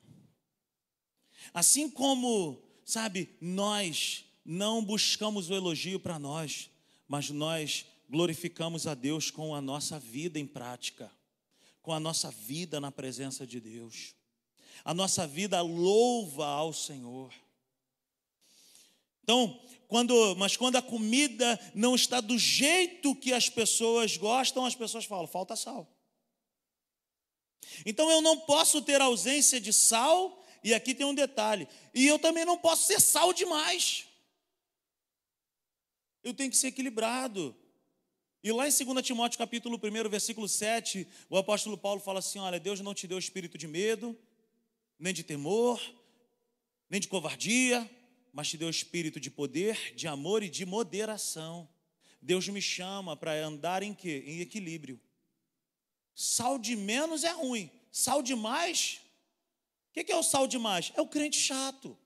[1.52, 6.70] Assim como, sabe, nós não buscamos o elogio para nós,
[7.08, 11.12] mas nós glorificamos a Deus com a nossa vida em prática,
[11.82, 14.14] com a nossa vida na presença de Deus.
[14.86, 17.34] A nossa vida louva ao Senhor.
[19.32, 19.58] Então,
[19.88, 25.06] quando, mas quando a comida não está do jeito que as pessoas gostam, as pessoas
[25.06, 25.90] falam: falta sal.
[27.86, 32.20] Então eu não posso ter ausência de sal, e aqui tem um detalhe, e eu
[32.20, 34.06] também não posso ser sal demais.
[36.22, 37.56] Eu tenho que ser equilibrado.
[38.44, 42.60] E lá em 2 Timóteo capítulo 1, versículo 7, o apóstolo Paulo fala assim: olha,
[42.60, 44.18] Deus não te deu espírito de medo,
[45.00, 45.82] nem de temor,
[46.90, 47.90] nem de covardia,
[48.34, 51.70] mas te deu espírito de poder, de amor e de moderação.
[52.22, 54.24] Deus me chama para andar em quê?
[54.26, 55.00] Em equilíbrio.
[56.14, 59.02] Sal de menos é ruim, sal de mais.
[59.90, 60.92] O que é o sal de mais?
[60.96, 61.98] É o crente chato.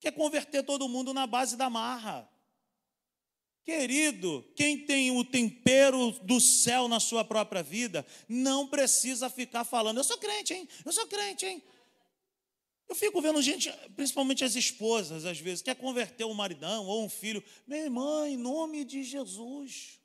[0.00, 2.28] Quer converter todo mundo na base da marra.
[3.64, 9.98] Querido, quem tem o tempero do céu na sua própria vida, não precisa ficar falando,
[9.98, 10.66] eu sou crente, hein?
[10.86, 11.62] Eu sou crente, hein?
[12.88, 17.08] Eu fico vendo gente, principalmente as esposas, às vezes, quer converter um maridão ou um
[17.08, 17.44] filho.
[17.66, 19.98] Minha irmã, em nome de Jesus.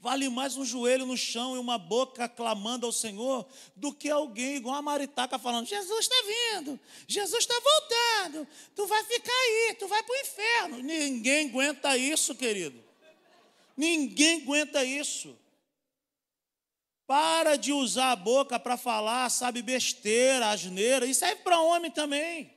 [0.00, 4.56] Vale mais um joelho no chão e uma boca clamando ao Senhor do que alguém
[4.56, 6.14] igual a maritaca falando: Jesus está
[6.56, 10.78] vindo, Jesus está voltando, tu vai ficar aí, tu vai para o inferno.
[10.84, 12.80] Ninguém aguenta isso, querido.
[13.76, 15.36] Ninguém aguenta isso.
[17.08, 21.06] Para de usar a boca para falar, sabe, besteira, asneira.
[21.06, 22.52] Isso serve para homem também.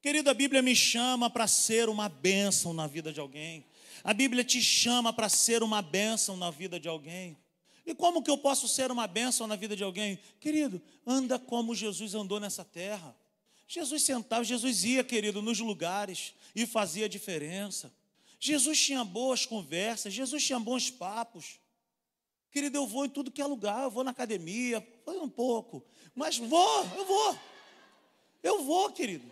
[0.00, 3.66] Querido, a Bíblia me chama para ser uma bênção na vida de alguém.
[4.02, 7.36] A Bíblia te chama para ser uma bênção na vida de alguém.
[7.84, 10.18] E como que eu posso ser uma bênção na vida de alguém?
[10.40, 13.14] Querido, anda como Jesus andou nessa terra.
[13.68, 17.92] Jesus sentava, Jesus ia, querido, nos lugares e fazia diferença.
[18.40, 21.58] Jesus tinha boas conversas, Jesus tinha bons papos.
[22.50, 25.84] Querido, eu vou em tudo que é lugar, eu vou na academia, foi um pouco,
[26.14, 27.38] mas vou, eu vou.
[28.42, 29.30] Eu vou, querido.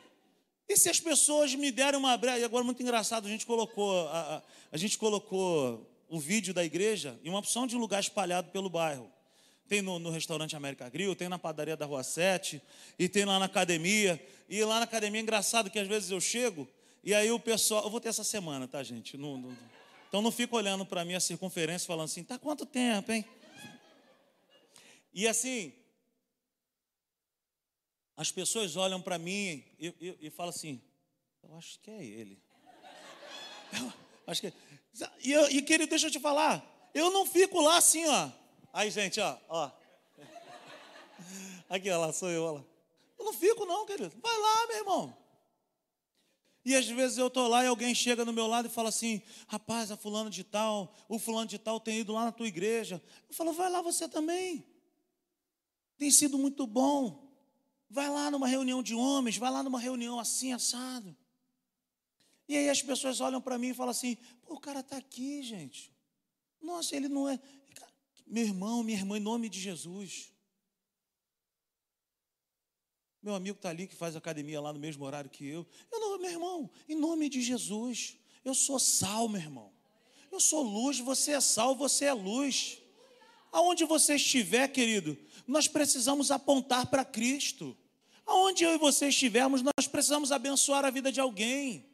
[0.69, 4.09] E se as pessoas me derem uma brecha, e agora muito engraçado, a gente colocou,
[4.09, 4.43] a, a,
[4.73, 9.11] a gente colocou o vídeo da igreja em uma opção de lugar espalhado pelo bairro.
[9.69, 12.61] Tem no, no, restaurante América Grill, tem na padaria da Rua 7,
[12.99, 14.23] e tem lá na academia.
[14.49, 16.69] E lá na academia é engraçado que às vezes eu chego,
[17.03, 17.85] e aí o pessoal.
[17.85, 19.17] Eu vou ter essa semana, tá, gente?
[19.17, 19.57] Não, não,
[20.15, 23.25] então não fica olhando para mim a circunferência falando assim, tá quanto tempo, hein?
[25.13, 25.75] E assim,
[28.17, 30.81] as pessoas olham para mim e, e, e, falam assim,
[31.43, 32.41] eu acho que é ele.
[33.73, 33.93] Eu
[34.31, 34.47] acho que.
[34.47, 34.53] É.
[35.21, 38.31] E, e querido, deixa eu te falar, eu não fico lá assim, ó.
[38.73, 39.71] Aí, gente, ó, ó.
[41.69, 42.65] Aqui, ó lá, sou eu, ó lá.
[43.19, 44.17] Eu não fico, não, querido.
[44.23, 45.24] Vai lá, meu irmão.
[46.65, 49.21] E às vezes eu estou lá e alguém chega no meu lado e fala assim:
[49.47, 53.03] rapaz, a fulano de tal, o fulano de tal tem ido lá na tua igreja.
[53.29, 54.65] Eu falo: vai lá você também.
[55.99, 57.23] Tem sido muito bom.
[57.91, 61.15] Vai lá numa reunião de homens, vai lá numa reunião assim, assado.
[62.49, 65.43] E aí as pessoas olham para mim e falam assim: pô, o cara está aqui,
[65.43, 65.93] gente.
[66.63, 67.39] Nossa, ele não é.
[68.27, 70.34] Meu irmão, minha irmã, em nome de Jesus.
[73.25, 75.67] Meu amigo está ali que faz academia lá no mesmo horário que eu.
[75.91, 78.19] Eu não, meu irmão, em nome de Jesus.
[78.45, 79.73] Eu sou sal, meu irmão.
[80.31, 82.83] Eu sou luz, você é sal, você é luz.
[83.51, 85.17] Aonde você estiver, querido,
[85.47, 87.75] nós precisamos apontar para Cristo.
[88.27, 91.89] Aonde eu e você estivermos, nós precisamos abençoar a vida de alguém.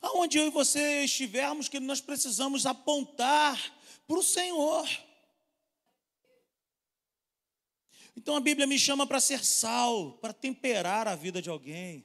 [0.00, 3.60] Aonde eu e você estivermos, que nós precisamos apontar
[4.06, 4.88] para o Senhor.
[8.16, 12.04] Então a Bíblia me chama para ser sal, para temperar a vida de alguém,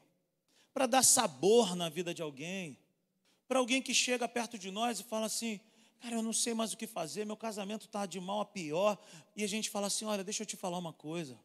[0.73, 2.77] para dar sabor na vida de alguém,
[3.47, 5.59] para alguém que chega perto de nós e fala assim:
[5.99, 8.97] Cara, eu não sei mais o que fazer, meu casamento está de mal a pior.
[9.35, 11.39] E a gente fala assim: Olha, deixa eu te falar uma coisa,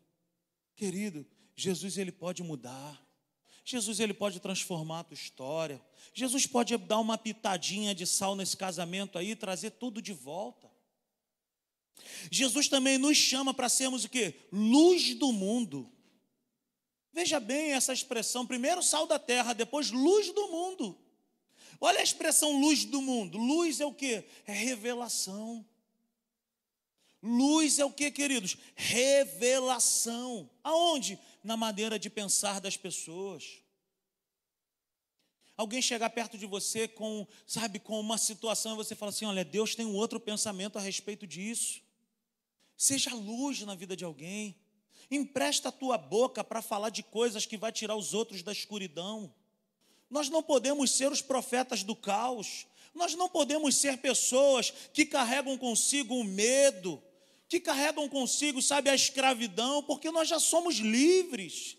[0.77, 3.03] querido, Jesus ele pode mudar.
[3.67, 5.81] Jesus ele pode transformar a tua história.
[6.12, 10.71] Jesus pode dar uma pitadinha de sal nesse casamento aí, trazer tudo de volta.
[12.31, 14.35] Jesus também nos chama para sermos o quê?
[14.53, 15.91] Luz do mundo.
[17.13, 20.99] Veja bem essa expressão, primeiro sal da terra, depois luz do mundo.
[21.81, 23.39] Olha a expressão luz do mundo.
[23.39, 24.25] Luz é o que?
[24.47, 25.65] É revelação.
[27.23, 28.57] Luz é o que, queridos?
[28.75, 30.51] Revelação.
[30.63, 31.19] Aonde?
[31.43, 33.63] Na maneira de pensar das pessoas.
[35.57, 39.45] Alguém chegar perto de você com, sabe, com uma situação e você fala assim: olha,
[39.45, 41.84] Deus tem um outro pensamento a respeito disso.
[42.77, 44.57] Seja luz na vida de alguém.
[45.11, 49.33] Empresta a tua boca para falar de coisas que vai tirar os outros da escuridão.
[50.11, 52.66] Nós não podemos ser os profetas do caos.
[52.95, 57.03] Nós não podemos ser pessoas que carregam consigo o medo,
[57.49, 61.77] que carregam consigo, sabe, a escravidão, porque nós já somos livres.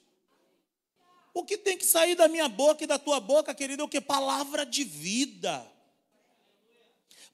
[1.34, 3.90] O que tem que sair da minha boca e da tua boca, querido, é o
[3.90, 4.00] que?
[4.00, 5.66] Palavra de vida.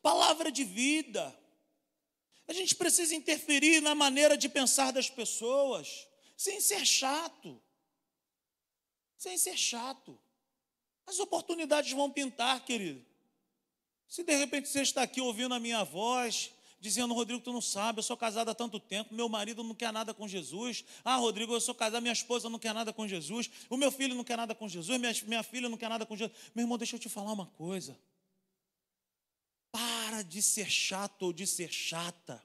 [0.02, 1.36] Palavra de vida.
[2.52, 7.58] A gente precisa interferir na maneira de pensar das pessoas, sem ser chato.
[9.18, 10.20] Sem ser chato.
[11.08, 13.06] As oportunidades vão pintar, querido.
[14.06, 18.00] Se de repente você está aqui ouvindo a minha voz, dizendo, Rodrigo, tu não sabe,
[18.00, 20.84] eu sou casado há tanto tempo, meu marido não quer nada com Jesus.
[21.06, 24.14] Ah, Rodrigo, eu sou casado, minha esposa não quer nada com Jesus, o meu filho
[24.14, 26.38] não quer nada com Jesus, minha, minha filha não quer nada com Jesus.
[26.54, 27.98] Meu irmão, deixa eu te falar uma coisa.
[30.12, 32.44] Para de ser chato ou de ser chata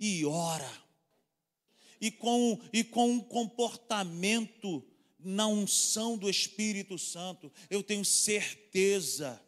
[0.00, 0.82] e ora.
[2.00, 4.84] E com, e com um comportamento
[5.20, 9.40] na unção do Espírito Santo, eu tenho certeza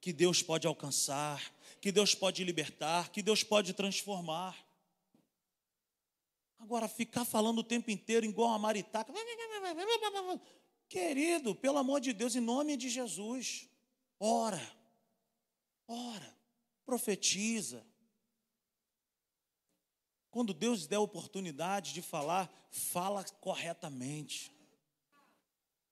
[0.00, 4.56] que Deus pode alcançar, que Deus pode libertar, que Deus pode transformar.
[6.60, 9.12] Agora, ficar falando o tempo inteiro igual a maritaca.
[10.88, 13.68] Querido, pelo amor de Deus, em nome de Jesus,
[14.20, 14.77] ora,
[15.88, 16.38] ora,
[16.84, 17.84] profetiza,
[20.30, 24.52] quando Deus der a oportunidade de falar, fala corretamente.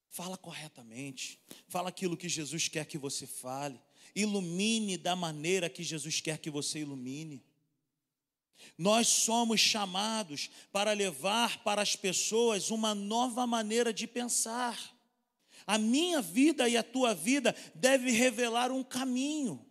[0.08, 1.40] Fala corretamente.
[1.66, 3.80] Fala aquilo que Jesus quer que você fale.
[4.14, 7.44] Ilumine da maneira que Jesus quer que você ilumine.
[8.78, 14.94] Nós somos chamados para levar para as pessoas uma nova maneira de pensar.
[15.66, 19.65] A minha vida e a tua vida deve revelar um caminho.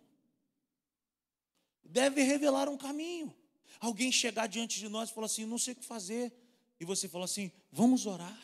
[1.96, 3.34] Deve revelar um caminho.
[3.80, 6.30] Alguém chegar diante de nós e falar assim: não sei o que fazer.
[6.78, 8.38] E você fala assim: vamos orar.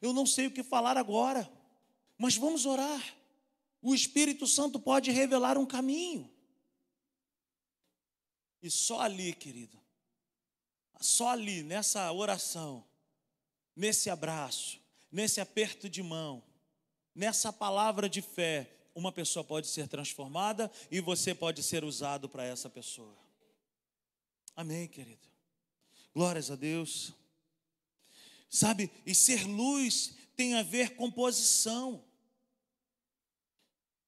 [0.00, 1.50] Eu não sei o que falar agora,
[2.16, 3.02] mas vamos orar.
[3.82, 6.30] O Espírito Santo pode revelar um caminho.
[8.62, 9.76] E só ali, querido,
[11.00, 12.84] só ali, nessa oração,
[13.74, 14.80] nesse abraço,
[15.10, 16.40] nesse aperto de mão,
[17.12, 22.44] nessa palavra de fé, uma pessoa pode ser transformada e você pode ser usado para
[22.44, 23.14] essa pessoa.
[24.56, 25.28] Amém, querido.
[26.14, 27.12] Glórias a Deus.
[28.48, 32.02] Sabe, e ser luz tem a ver com posição.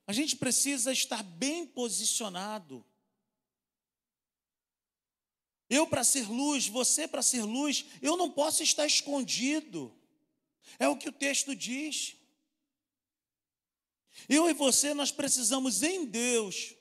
[0.07, 2.83] A gente precisa estar bem posicionado.
[5.69, 9.95] Eu para ser luz, você para ser luz, eu não posso estar escondido.
[10.79, 12.18] É o que o texto diz.
[14.29, 16.75] Eu e você, nós precisamos em Deus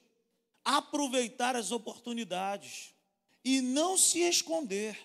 [0.63, 2.93] aproveitar as oportunidades
[3.43, 4.97] e não se esconder.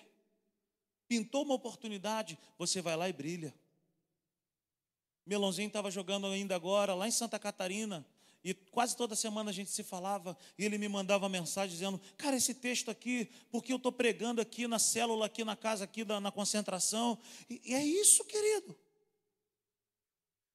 [1.07, 3.53] Pintou uma oportunidade, você vai lá e brilha.
[5.25, 8.05] Melãozinho estava jogando ainda agora lá em Santa Catarina.
[8.43, 12.35] E quase toda semana a gente se falava e ele me mandava mensagem dizendo: Cara,
[12.35, 16.19] esse texto aqui, porque eu estou pregando aqui na célula, aqui na casa, aqui na,
[16.19, 17.17] na concentração.
[17.49, 18.77] E, e é isso, querido.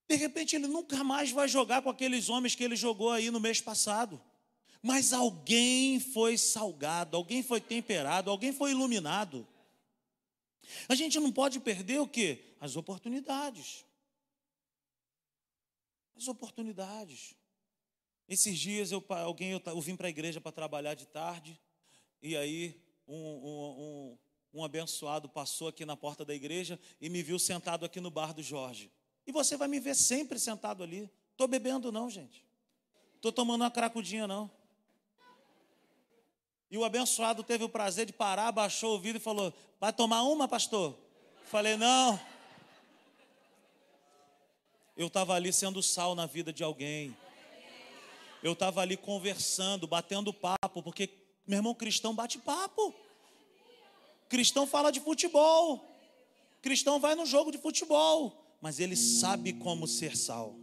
[0.08, 3.38] De repente ele nunca mais vai jogar com aqueles homens que ele jogou aí no
[3.38, 4.20] mês passado.
[4.82, 9.46] Mas alguém foi salgado, alguém foi temperado, alguém foi iluminado.
[10.88, 12.42] A gente não pode perder o que?
[12.60, 13.84] As oportunidades.
[16.16, 17.34] As oportunidades.
[18.28, 21.58] Esses dias eu, alguém, eu, eu vim para a igreja para trabalhar de tarde,
[22.20, 24.18] e aí um, um,
[24.52, 28.10] um, um abençoado passou aqui na porta da igreja e me viu sentado aqui no
[28.10, 28.90] bar do Jorge.
[29.28, 31.08] E você vai me ver sempre sentado ali.
[31.32, 32.42] Estou bebendo, não, gente.
[33.16, 34.50] Estou tomando uma cracudinha, não.
[36.70, 40.22] E o abençoado teve o prazer de parar, baixou o vidro e falou: Vai tomar
[40.22, 40.98] uma, pastor?
[41.44, 42.18] Falei: Não.
[44.96, 47.14] Eu estava ali sendo sal na vida de alguém.
[48.42, 51.10] Eu estava ali conversando, batendo papo, porque,
[51.46, 52.94] meu irmão, cristão bate papo.
[54.26, 55.86] Cristão fala de futebol.
[56.62, 58.47] Cristão vai no jogo de futebol.
[58.60, 60.58] Mas ele sabe como ser sal.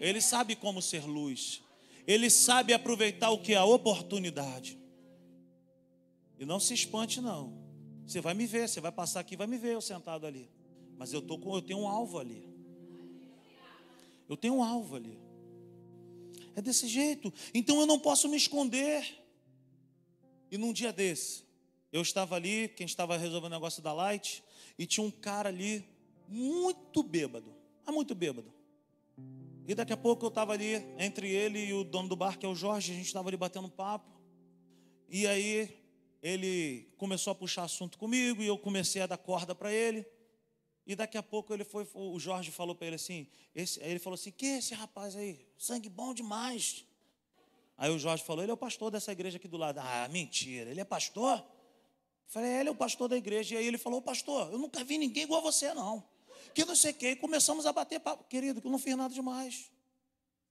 [0.00, 1.62] Ele sabe como ser luz.
[2.06, 3.54] Ele sabe aproveitar o que?
[3.54, 4.78] A oportunidade.
[6.38, 7.66] E não se espante, não.
[8.06, 10.48] Você vai me ver, você vai passar aqui, vai me ver eu sentado ali.
[10.96, 12.48] Mas eu, tô com, eu tenho um alvo ali.
[14.28, 15.18] Eu tenho um alvo ali.
[16.54, 17.32] É desse jeito.
[17.52, 19.22] Então eu não posso me esconder.
[20.50, 21.44] E num dia desse,
[21.92, 24.42] eu estava ali, quem estava resolvendo o negócio da Light,
[24.78, 25.84] e tinha um cara ali,
[26.28, 27.54] muito bêbado.
[27.84, 28.52] Ah, muito bêbado.
[29.66, 32.46] E daqui a pouco eu estava ali, entre ele e o dono do bar, que
[32.46, 34.10] é o Jorge, a gente estava ali batendo papo.
[35.08, 35.76] E aí
[36.22, 40.06] ele começou a puxar assunto comigo e eu comecei a dar corda para ele.
[40.86, 44.14] E daqui a pouco ele foi, o Jorge falou para ele assim, esse, ele falou
[44.14, 45.44] assim, que é esse rapaz aí?
[45.58, 46.84] Sangue bom demais.
[47.76, 49.78] Aí o Jorge falou, ele é o pastor dessa igreja aqui do lado.
[49.78, 51.38] Ah, mentira, ele é pastor?
[51.38, 51.44] Eu
[52.28, 53.56] falei, é, ele é o pastor da igreja.
[53.56, 56.04] E aí ele falou, pastor, eu nunca vi ninguém igual a você, não.
[56.54, 57.10] Que não sei o que.
[57.10, 58.24] E começamos a bater papo.
[58.24, 59.70] Querido, que eu não fiz nada demais.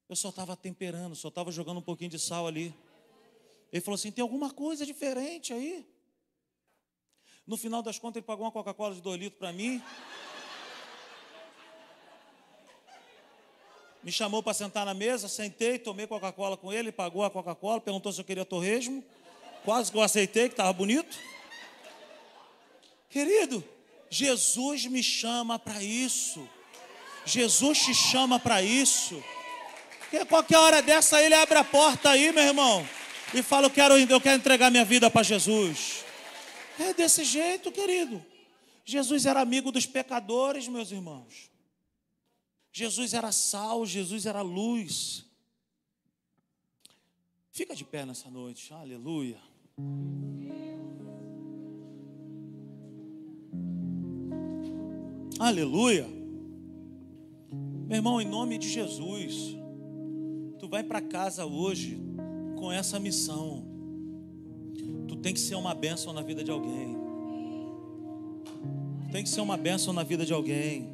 [0.08, 2.76] Eu só estava temperando, só estava jogando um pouquinho de sal ali.
[3.72, 5.86] Ele falou assim: tem alguma coisa diferente aí?
[7.46, 9.82] No final das contas, ele pagou uma Coca-Cola de 2 litros para mim.
[14.04, 18.12] Me chamou para sentar na mesa, sentei, tomei Coca-Cola com ele, pagou a Coca-Cola, perguntou
[18.12, 19.04] se eu queria torresmo.
[19.64, 21.18] Quase que eu aceitei, que estava bonito.
[23.10, 23.64] Querido,
[24.16, 26.47] Jesus me chama para isso.
[27.26, 29.22] Jesus te chama para isso.
[29.99, 32.88] Porque qualquer hora dessa ele abre a porta aí, meu irmão
[33.34, 36.03] e fala: eu quero, eu quero entregar minha vida para Jesus.
[36.80, 38.24] É desse jeito, querido.
[38.84, 41.49] Jesus era amigo dos pecadores, meus irmãos.
[42.72, 45.26] Jesus era sal, Jesus era luz.
[47.51, 49.39] Fica de pé nessa noite, aleluia.
[55.38, 56.07] Aleluia.
[57.88, 59.55] Meu irmão, em nome de Jesus,
[60.57, 61.99] tu vai para casa hoje
[62.55, 63.65] com essa missão.
[65.07, 66.95] Tu tem que ser uma bênção na vida de alguém.
[69.05, 70.88] Tu tem que ser uma bênção na vida de alguém.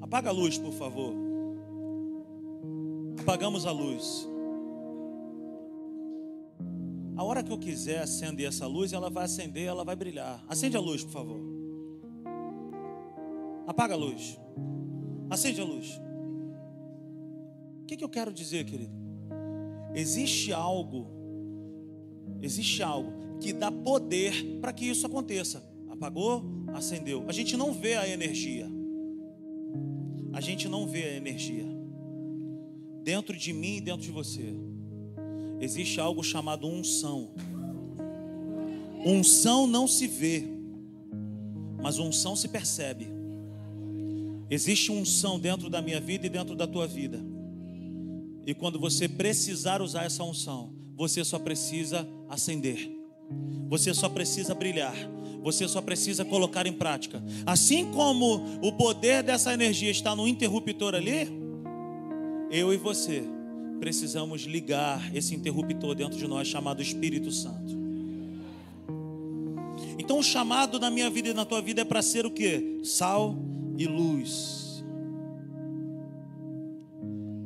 [0.00, 1.12] Apaga a luz, por favor.
[3.20, 4.26] Apagamos a luz.
[7.16, 10.44] A hora que eu quiser acender essa luz, ela vai acender, ela vai brilhar.
[10.48, 11.40] Acende a luz, por favor.
[13.66, 14.38] Apaga a luz.
[15.30, 16.00] Acende a luz.
[17.82, 18.92] O que, que eu quero dizer, querido?
[19.94, 21.06] Existe algo,
[22.42, 25.62] existe algo que dá poder para que isso aconteça.
[25.88, 26.42] Apagou,
[26.74, 27.24] acendeu.
[27.28, 28.66] A gente não vê a energia.
[30.32, 31.64] A gente não vê a energia.
[33.04, 34.52] Dentro de mim e dentro de você
[35.64, 37.30] existe algo chamado unção.
[39.04, 40.44] Unção não se vê,
[41.82, 43.08] mas unção se percebe.
[44.50, 47.20] Existe unção dentro da minha vida e dentro da tua vida.
[48.46, 52.90] E quando você precisar usar essa unção, você só precisa acender.
[53.68, 54.94] Você só precisa brilhar.
[55.42, 57.22] Você só precisa colocar em prática.
[57.44, 61.28] Assim como o poder dessa energia está no interruptor ali,
[62.50, 63.33] eu e você
[63.84, 67.76] precisamos ligar esse interruptor dentro de nós chamado Espírito Santo.
[69.98, 72.80] Então o chamado na minha vida e na tua vida é para ser o que?
[72.82, 73.36] Sal
[73.76, 74.82] e luz.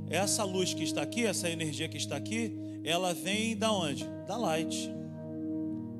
[0.08, 4.06] Essa luz que está aqui, essa energia que está aqui, ela vem da onde?
[4.28, 4.88] Da light.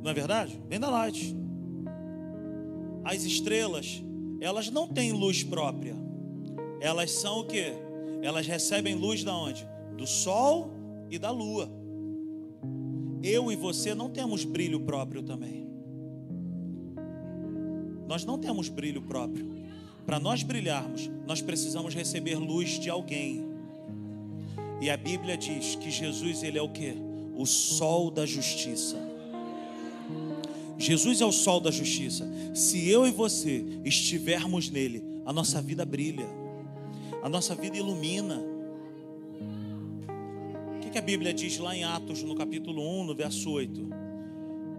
[0.04, 0.56] Não é verdade?
[0.68, 1.36] Vem da light.
[3.02, 4.04] As estrelas,
[4.40, 5.96] elas não têm luz própria.
[6.80, 7.72] Elas são o que?
[8.22, 9.66] Elas recebem luz da onde?
[9.98, 10.70] Do sol
[11.10, 11.68] e da lua.
[13.22, 15.66] Eu e você não temos brilho próprio também.
[18.06, 19.58] Nós não temos brilho próprio.
[20.06, 23.44] Para nós brilharmos, nós precisamos receber luz de alguém.
[24.80, 26.94] E a Bíblia diz que Jesus ele é o que?
[27.34, 28.96] O sol da justiça.
[30.78, 32.24] Jesus é o sol da justiça.
[32.54, 36.26] Se eu e você estivermos nele, a nossa vida brilha.
[37.20, 38.40] A nossa vida ilumina
[40.88, 43.88] que, que a Bíblia diz lá em Atos, no capítulo 1, no verso 8?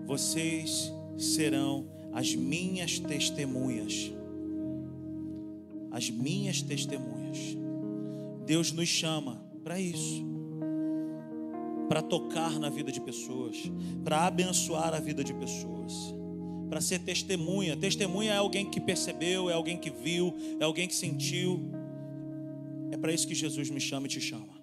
[0.06, 4.12] Vocês serão as minhas testemunhas.
[5.92, 7.38] As minhas testemunhas.
[8.44, 10.26] Deus nos chama para isso.
[11.88, 13.72] Para tocar na vida de pessoas,
[14.04, 15.94] para abençoar a vida de pessoas,
[16.70, 17.78] para ser testemunha.
[17.78, 21.70] Testemunha é alguém que percebeu, é alguém que viu, é alguém que sentiu.
[22.92, 24.59] É para isso que Jesus me chama e te chama.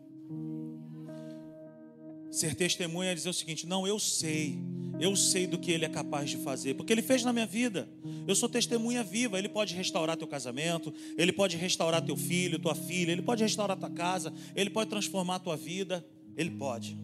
[2.30, 4.58] Ser testemunha é dizer o seguinte: não, eu sei,
[5.00, 7.88] eu sei do que Ele é capaz de fazer, porque Ele fez na minha vida.
[8.26, 9.38] Eu sou testemunha viva.
[9.38, 13.76] Ele pode restaurar teu casamento, Ele pode restaurar teu filho, tua filha, Ele pode restaurar
[13.76, 16.04] tua casa, Ele pode transformar tua vida.
[16.36, 16.96] Ele pode.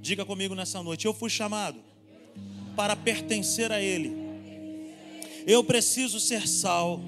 [0.00, 1.78] Diga comigo nessa noite: eu fui chamado
[2.76, 4.12] para pertencer a Ele.
[5.46, 7.00] Eu preciso ser sal.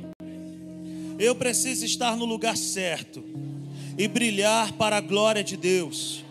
[1.18, 3.24] Eu preciso estar no lugar certo
[3.97, 6.26] e brilhar para a glória de Deus.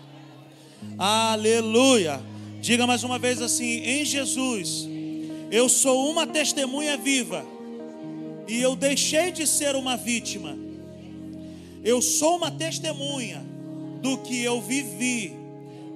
[0.97, 2.21] Aleluia.
[2.61, 4.87] Diga mais uma vez assim: em Jesus,
[5.51, 7.45] eu sou uma testemunha viva,
[8.47, 10.57] e eu deixei de ser uma vítima.
[11.83, 13.45] Eu sou uma testemunha
[14.01, 15.33] do que eu vivi,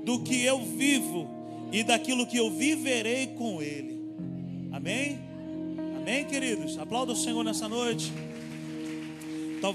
[0.04, 1.28] do que eu vivo
[1.72, 4.00] e daquilo que eu viverei com Ele.
[4.72, 5.20] Amém?
[5.98, 6.78] Amém, queridos?
[6.78, 8.12] Aplauda o Senhor nessa noite.